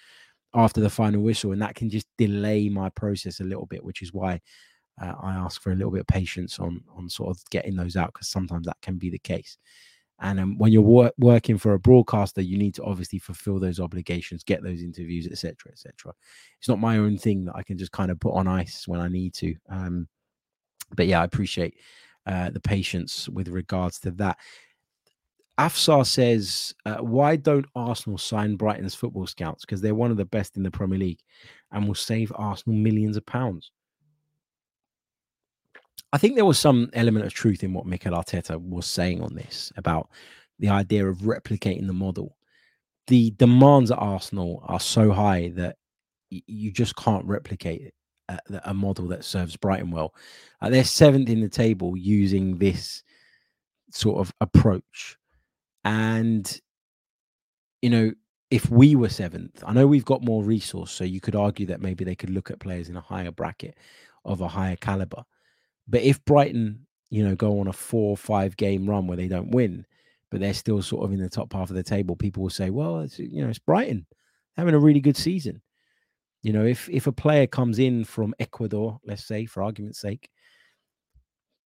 [0.53, 1.51] after the final whistle.
[1.51, 4.39] And that can just delay my process a little bit, which is why
[5.01, 7.95] uh, I ask for a little bit of patience on, on sort of getting those
[7.95, 9.57] out, because sometimes that can be the case.
[10.21, 13.79] And um, when you're wor- working for a broadcaster, you need to obviously fulfill those
[13.79, 16.13] obligations, get those interviews, etc., etc.
[16.57, 19.01] It's not my own thing that I can just kind of put on ice when
[19.01, 19.55] I need to.
[19.69, 20.07] Um,
[20.95, 21.75] but yeah, I appreciate
[22.25, 24.37] uh, the patience with regards to that.
[25.57, 29.63] Afsar says, uh, why don't Arsenal sign Brighton's football scouts?
[29.63, 31.21] Because they're one of the best in the Premier League
[31.71, 33.71] and will save Arsenal millions of pounds.
[36.13, 39.35] I think there was some element of truth in what Mikel Arteta was saying on
[39.35, 40.09] this about
[40.59, 42.37] the idea of replicating the model.
[43.07, 45.75] The demands at Arsenal are so high that
[46.29, 47.93] you just can't replicate
[48.29, 50.15] a, a model that serves Brighton well.
[50.61, 53.03] Uh, they're seventh in the table using this
[53.91, 55.17] sort of approach.
[55.83, 56.59] And,
[57.81, 58.11] you know,
[58.49, 61.81] if we were seventh, I know we've got more resource, so you could argue that
[61.81, 63.75] maybe they could look at players in a higher bracket
[64.23, 65.23] of a higher caliber.
[65.87, 69.27] But if Brighton, you know, go on a four or five game run where they
[69.27, 69.85] don't win,
[70.31, 72.69] but they're still sort of in the top half of the table, people will say,
[72.69, 74.05] well, it's, you know, it's Brighton
[74.57, 75.61] having a really good season.
[76.41, 80.29] You know, if if a player comes in from Ecuador, let's say for argument's sake,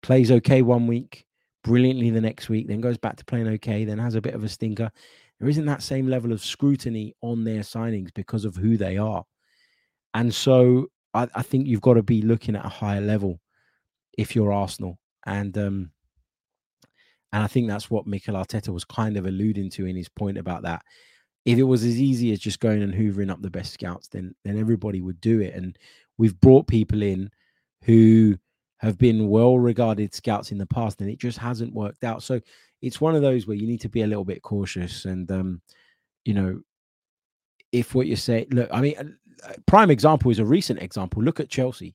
[0.02, 1.26] plays okay one week,
[1.64, 4.44] brilliantly the next week, then goes back to playing okay, then has a bit of
[4.44, 4.92] a stinker,
[5.40, 9.24] there isn't that same level of scrutiny on their signings because of who they are.
[10.14, 13.40] And so I, I think you've got to be looking at a higher level
[14.18, 15.00] if you're Arsenal.
[15.26, 15.92] And um
[17.34, 20.38] and I think that's what Mikel Arteta was kind of alluding to in his point
[20.38, 20.84] about that
[21.46, 24.36] if it was as easy as just going and hoovering up the best scouts, then
[24.44, 25.54] then everybody would do it.
[25.54, 25.78] And
[26.18, 27.30] we've brought people in
[27.84, 28.36] who
[28.80, 32.24] have been well regarded scouts in the past, and it just hasn't worked out.
[32.24, 32.42] So
[32.82, 35.06] it's one of those where you need to be a little bit cautious.
[35.06, 35.62] And um,
[36.26, 36.62] you know,
[37.72, 39.18] if what you say, look, I mean,
[39.68, 41.22] prime example is a recent example.
[41.22, 41.94] Look at Chelsea.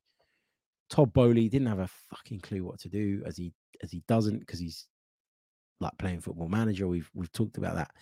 [0.90, 4.40] Todd Boehly didn't have a fucking clue what to do, as he as he doesn't
[4.40, 4.86] because he's
[5.80, 6.86] like playing football manager.
[6.88, 7.92] We've we've talked about that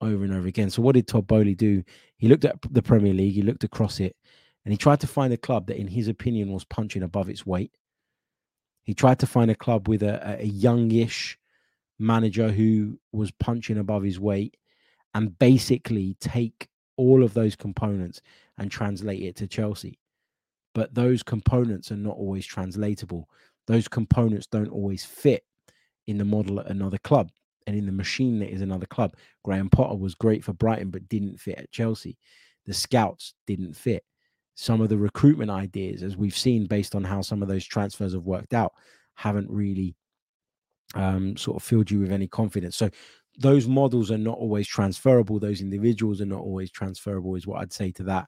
[0.00, 0.70] over and over again.
[0.70, 1.82] So what did Todd Boehly do?
[2.16, 4.16] He looked at the Premier League, he looked across it,
[4.64, 7.44] and he tried to find a club that, in his opinion, was punching above its
[7.44, 7.72] weight.
[8.84, 11.38] He tried to find a club with a, a youngish
[11.98, 14.56] manager who was punching above his weight
[15.14, 18.22] and basically take all of those components
[18.56, 19.98] and translate it to Chelsea.
[20.74, 23.28] But those components are not always translatable.
[23.66, 25.44] Those components don't always fit
[26.06, 27.30] in the model at another club
[27.66, 29.14] and in the machine that is another club.
[29.44, 32.16] Graham Potter was great for Brighton, but didn't fit at Chelsea.
[32.64, 34.04] The scouts didn't fit.
[34.54, 38.14] Some of the recruitment ideas, as we've seen, based on how some of those transfers
[38.14, 38.72] have worked out,
[39.14, 39.94] haven't really
[40.94, 42.76] um, sort of filled you with any confidence.
[42.76, 42.90] So
[43.38, 45.38] those models are not always transferable.
[45.38, 48.26] Those individuals are not always transferable, is what I'd say to that.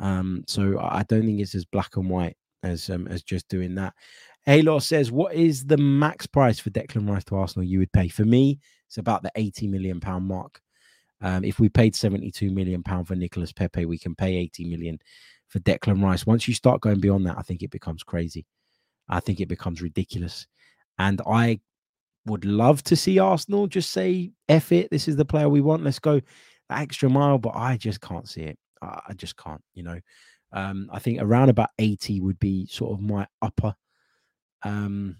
[0.00, 3.74] Um, so I don't think it's as black and white as um, as just doing
[3.76, 3.94] that.
[4.46, 8.08] Halo says, What is the max price for Declan Rice to Arsenal you would pay?
[8.08, 10.60] For me, it's about the 80 million pound mark.
[11.20, 14.98] Um, if we paid 72 million pound for Nicolas Pepe, we can pay 80 million
[15.48, 16.26] for Declan Rice.
[16.26, 18.46] Once you start going beyond that, I think it becomes crazy.
[19.08, 20.46] I think it becomes ridiculous.
[20.98, 21.60] And I
[22.26, 25.84] would love to see Arsenal just say, F it, this is the player we want.
[25.84, 26.20] Let's go
[26.70, 28.58] that extra mile, but I just can't see it.
[28.82, 30.00] I just can't, you know.
[30.52, 33.74] Um, I think around about 80 would be sort of my upper
[34.62, 35.16] um,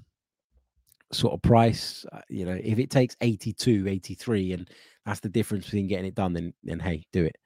[1.13, 2.05] sort of price.
[2.13, 4.71] Uh, you know, if it takes 82, 83, and
[5.07, 7.37] that's the difference between getting it done, then then hey, do it.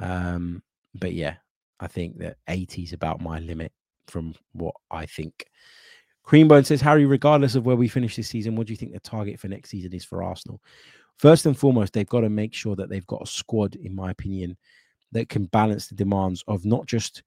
[0.00, 0.62] Um,
[0.94, 1.34] but yeah,
[1.80, 3.72] I think that 80 is about my limit
[4.06, 5.44] from what I think.
[6.26, 9.00] Creambone says, Harry, regardless of where we finish this season, what do you think the
[9.00, 10.60] target for next season is for Arsenal?
[11.16, 14.10] First and foremost, they've got to make sure that they've got a squad, in my
[14.10, 14.56] opinion,
[15.12, 17.22] that can balance the demands of not just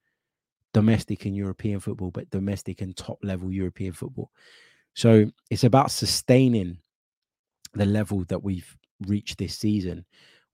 [0.74, 4.32] domestic and European football, but domestic and top level European football.
[4.94, 6.78] So it's about sustaining
[7.74, 8.78] the level that we've
[9.08, 10.06] reached this season.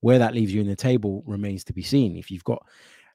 [0.02, 2.16] Where that leaves you in the table remains to be seen.
[2.16, 2.64] If you've got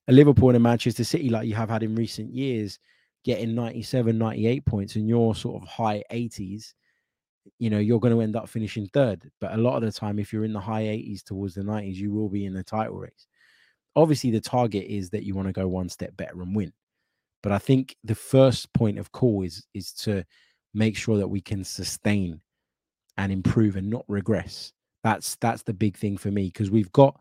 [0.09, 2.79] a Liverpool and a Manchester City like you have had in recent years,
[3.25, 6.75] getting 97, 98 points and you're sort of high 80s,
[7.59, 9.31] you know, you're going to end up finishing third.
[9.41, 11.95] But a lot of the time, if you're in the high 80s towards the 90s,
[11.95, 13.27] you will be in the title race.
[13.95, 16.73] Obviously, the target is that you want to go one step better and win.
[17.43, 20.25] But I think the first point of call is is to
[20.75, 22.41] make sure that we can sustain
[23.19, 24.73] and improve and not regress.
[25.05, 27.19] That's that's the big thing for me because we've got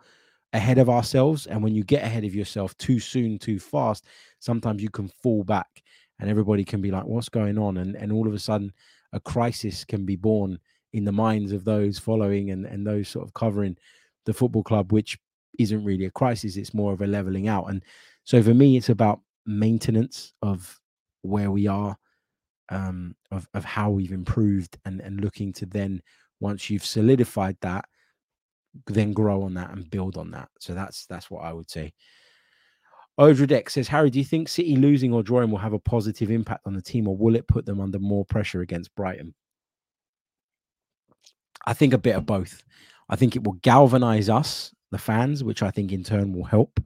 [0.53, 4.05] ahead of ourselves and when you get ahead of yourself too soon too fast
[4.39, 5.82] sometimes you can fall back
[6.19, 8.72] and everybody can be like what's going on and and all of a sudden
[9.13, 10.59] a crisis can be born
[10.91, 13.78] in the minds of those following and and those sort of covering
[14.26, 15.17] the football club which
[15.60, 17.84] isn't really a crisis it's more of a leveling out and
[18.24, 20.80] so for me it's about maintenance of
[21.24, 21.97] where we are
[22.70, 26.02] um of of how we've improved and and looking to then
[26.39, 27.86] once you've solidified that
[28.88, 30.49] then grow on that and build on that.
[30.60, 31.93] So that's that's what I would say.
[33.20, 36.66] Odradek says, Harry, do you think City losing or drawing will have a positive impact
[36.66, 39.34] on the team, or will it put them under more pressure against Brighton?
[41.66, 42.64] I think a bit of both.
[43.10, 46.79] I think it will galvanize us, the fans, which I think in turn will help.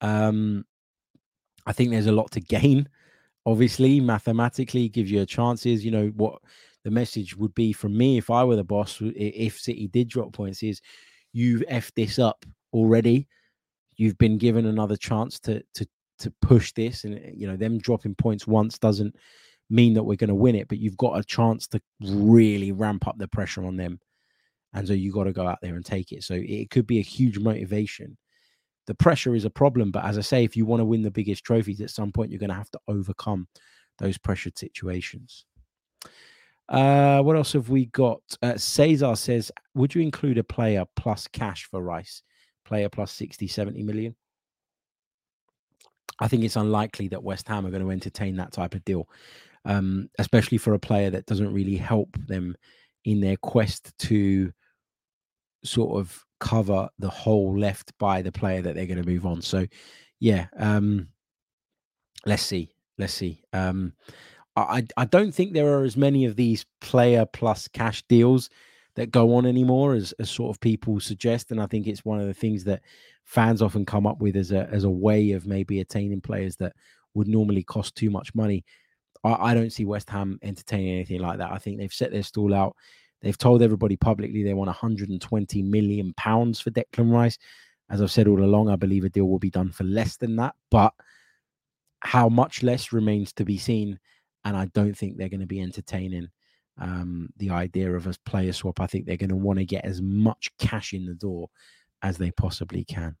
[0.00, 0.64] Um,
[1.66, 2.88] I think there's a lot to gain.
[3.46, 5.84] Obviously, mathematically, gives you a chances.
[5.84, 6.40] You know what
[6.84, 10.32] the message would be from me if I were the boss, if City did drop
[10.32, 10.80] points, is
[11.32, 13.26] you've effed this up already.
[13.96, 15.86] You've been given another chance to to
[16.20, 19.14] to push this, and you know them dropping points once doesn't
[19.70, 23.06] mean that we're going to win it, but you've got a chance to really ramp
[23.06, 24.00] up the pressure on them,
[24.74, 26.24] and so you got to go out there and take it.
[26.24, 28.16] So it could be a huge motivation.
[28.86, 31.10] The pressure is a problem, but as I say, if you want to win the
[31.10, 33.46] biggest trophies, at some point you're going to have to overcome
[33.98, 35.44] those pressured situations.
[36.68, 38.20] Uh, what else have we got?
[38.42, 42.22] Uh, Cesar says, would you include a player plus cash for Rice?
[42.64, 44.14] Player plus 60, 70 million?
[46.20, 49.08] I think it's unlikely that West Ham are going to entertain that type of deal,
[49.64, 52.56] um, especially for a player that doesn't really help them
[53.08, 54.52] in their quest to
[55.64, 59.40] sort of cover the hole left by the player that they're going to move on.
[59.40, 59.66] So,
[60.20, 61.08] yeah, um,
[62.26, 62.70] let's see.
[62.98, 63.42] Let's see.
[63.52, 63.94] Um,
[64.56, 68.50] I, I don't think there are as many of these player plus cash deals
[68.96, 71.50] that go on anymore as, as sort of people suggest.
[71.50, 72.82] And I think it's one of the things that
[73.24, 76.74] fans often come up with as a as a way of maybe attaining players that
[77.14, 78.64] would normally cost too much money.
[79.24, 81.52] I, I don't see West Ham entertaining anything like that.
[81.52, 82.76] I think they've set their stall out.
[83.20, 87.38] They've told everybody publicly they want 120 million pounds for Declan Rice.
[87.90, 90.36] As I've said all along, I believe a deal will be done for less than
[90.36, 90.92] that, but
[92.00, 93.98] how much less remains to be seen
[94.44, 96.28] and I don't think they're going to be entertaining
[96.78, 98.80] um, the idea of a player swap.
[98.80, 101.50] I think they're going to want to get as much cash in the door
[102.02, 103.16] as they possibly can.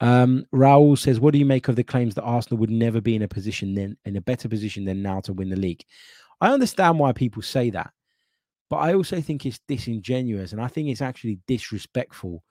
[0.00, 3.16] Um, Raul says, "What do you make of the claims that Arsenal would never be
[3.16, 5.84] in a position then in a better position than now to win the league?"
[6.40, 7.90] I understand why people say that,
[8.68, 12.44] but I also think it's disingenuous, and I think it's actually disrespectful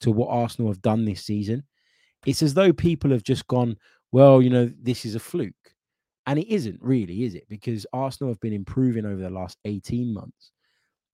[0.00, 1.64] to what Arsenal have done this season.
[2.24, 3.76] It's as though people have just gone,
[4.12, 5.74] "Well, you know, this is a fluke."
[6.26, 7.48] And it isn't really, is it?
[7.48, 10.52] Because Arsenal have been improving over the last 18 months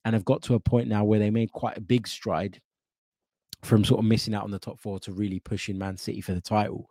[0.04, 2.60] and have got to a point now where they made quite a big stride
[3.62, 6.32] from sort of missing out on the top four to really pushing Man City for
[6.34, 6.90] the title.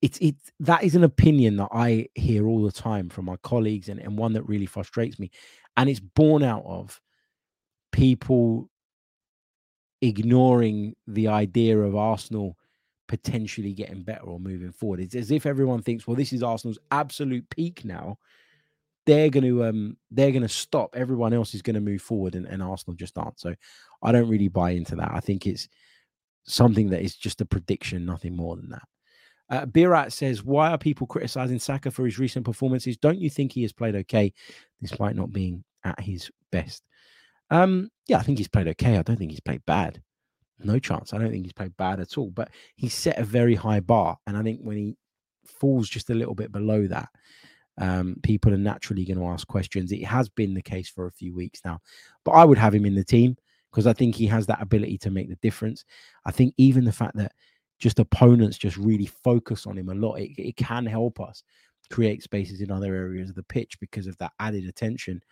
[0.00, 3.88] It's it that is an opinion that I hear all the time from my colleagues
[3.88, 5.30] and, and one that really frustrates me.
[5.76, 7.00] And it's born out of
[7.92, 8.68] people
[10.00, 12.56] ignoring the idea of Arsenal
[13.06, 14.98] potentially getting better or moving forward.
[14.98, 18.18] It's as if everyone thinks, well, this is Arsenal's absolute peak now.
[19.06, 20.94] They're going to um they're going to stop.
[20.94, 23.40] Everyone else is going to move forward, and, and Arsenal just aren't.
[23.40, 23.54] So
[24.02, 25.10] I don't really buy into that.
[25.12, 25.68] I think it's
[26.44, 28.82] something that is just a prediction, nothing more than that.
[29.50, 32.96] Uh, Birat says, Why are people criticizing Saka for his recent performances?
[32.96, 34.32] Don't you think he has played okay
[34.80, 36.82] despite not being at his best?
[37.50, 38.96] Um, yeah, I think he's played okay.
[38.96, 40.00] I don't think he's played bad
[40.64, 41.12] no chance.
[41.12, 44.18] I don't think he's played bad at all, but he set a very high bar.
[44.26, 44.96] And I think when he
[45.44, 47.08] falls just a little bit below that,
[47.78, 49.92] um, people are naturally going to ask questions.
[49.92, 51.80] It has been the case for a few weeks now,
[52.24, 53.36] but I would have him in the team
[53.70, 55.84] because I think he has that ability to make the difference.
[56.26, 57.32] I think even the fact that
[57.78, 61.42] just opponents just really focus on him a lot, it, it can help us
[61.90, 65.22] create spaces in other areas of the pitch because of that added attention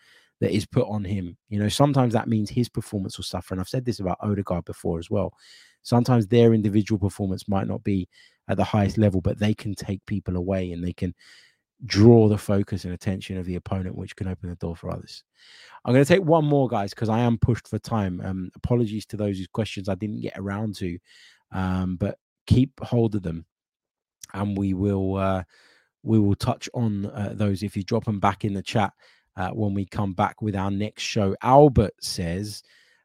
[0.41, 1.37] that is put on him.
[1.49, 3.53] You know, sometimes that means his performance will suffer.
[3.53, 5.33] And I've said this about Odegaard before as well.
[5.83, 8.09] Sometimes their individual performance might not be
[8.47, 11.13] at the highest level, but they can take people away and they can
[11.85, 15.23] draw the focus and attention of the opponent, which can open the door for others.
[15.83, 18.21] I'm going to take one more, guys, because I am pushed for time.
[18.23, 20.97] Um, apologies to those whose questions I didn't get around to,
[21.51, 23.45] um, but keep hold of them,
[24.33, 25.43] and we will uh,
[26.03, 28.93] we will touch on uh, those if you drop them back in the chat
[29.37, 31.35] uh, when we come back with our next show.
[31.41, 32.63] Albert says,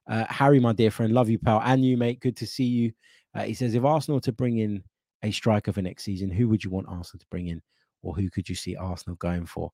[0.08, 2.20] uh, Harry, my dear friend, love you, pal, and you, mate.
[2.20, 2.92] Good to see you.
[3.34, 4.82] Uh, he says, if Arsenal to bring in
[5.22, 7.62] a striker for next season, who would you want Arsenal to bring in?
[8.06, 9.72] Or who could you see Arsenal going for?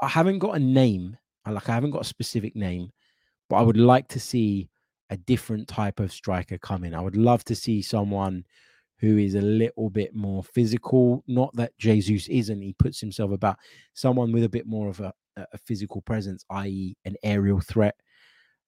[0.00, 1.16] I haven't got a name.
[1.48, 2.90] Like I haven't got a specific name,
[3.48, 4.68] but I would like to see
[5.10, 6.94] a different type of striker come in.
[6.94, 8.44] I would love to see someone
[8.98, 11.22] who is a little bit more physical.
[11.28, 13.58] Not that Jesus isn't, he puts himself about
[13.92, 17.94] someone with a bit more of a, a physical presence, i.e., an aerial threat,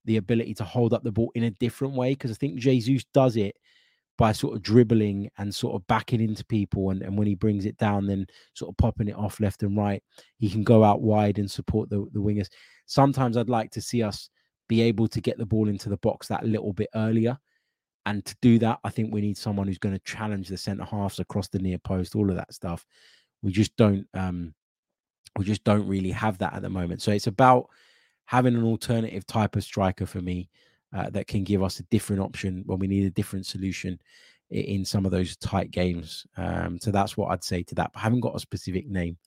[0.04, 2.10] the ability to hold up the ball in a different way.
[2.10, 3.56] Because I think Jesus does it
[4.18, 6.90] by sort of dribbling and sort of backing into people.
[6.90, 9.76] And, and when he brings it down, then sort of popping it off left and
[9.76, 10.02] right,
[10.38, 12.48] he can go out wide and support the, the wingers.
[12.86, 14.28] Sometimes I'd like to see us
[14.68, 17.38] be able to get the ball into the box that little bit earlier.
[18.06, 20.84] And to do that, I think we need someone who's going to challenge the centre
[20.84, 22.84] halves across the near post, all of that stuff.
[23.42, 24.54] We just don't um
[25.36, 27.02] we just don't really have that at the moment.
[27.02, 27.68] So it's about
[28.24, 30.50] having an alternative type of striker for me
[30.94, 33.98] uh, that can give us a different option when we need a different solution
[34.50, 36.26] in some of those tight games.
[36.36, 37.92] Um, so that's what I'd say to that.
[37.92, 39.18] But I haven't got a specific name.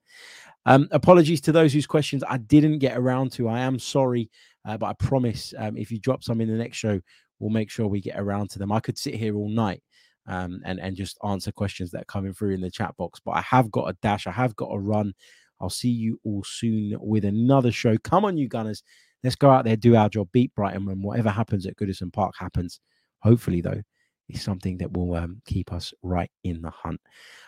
[0.65, 3.47] Um, apologies to those whose questions I didn't get around to.
[3.47, 4.29] I am sorry,
[4.65, 6.99] uh, but I promise um, if you drop some in the next show,
[7.39, 8.71] we'll make sure we get around to them.
[8.71, 9.81] I could sit here all night
[10.27, 13.31] um, and and just answer questions that are coming through in the chat box, but
[13.31, 14.27] I have got a dash.
[14.27, 15.13] I have got a run.
[15.59, 17.97] I'll see you all soon with another show.
[17.99, 18.83] Come on, you Gunners.
[19.23, 22.33] Let's go out there, do our job, beat Brighton, and whatever happens at Goodison Park
[22.37, 22.79] happens.
[23.21, 23.81] Hopefully, though,
[24.29, 26.99] is something that will um, keep us right in the hunt.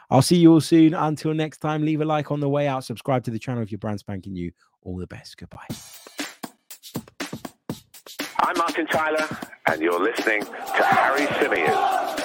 [0.09, 0.93] I'll see you all soon.
[0.93, 2.83] Until next time, leave a like on the way out.
[2.83, 4.51] Subscribe to the channel if you're brand spanking new.
[4.83, 5.37] All the best.
[5.37, 5.67] Goodbye.
[8.39, 9.27] I'm Martin Tyler,
[9.67, 12.22] and you're listening to Harry Symeou.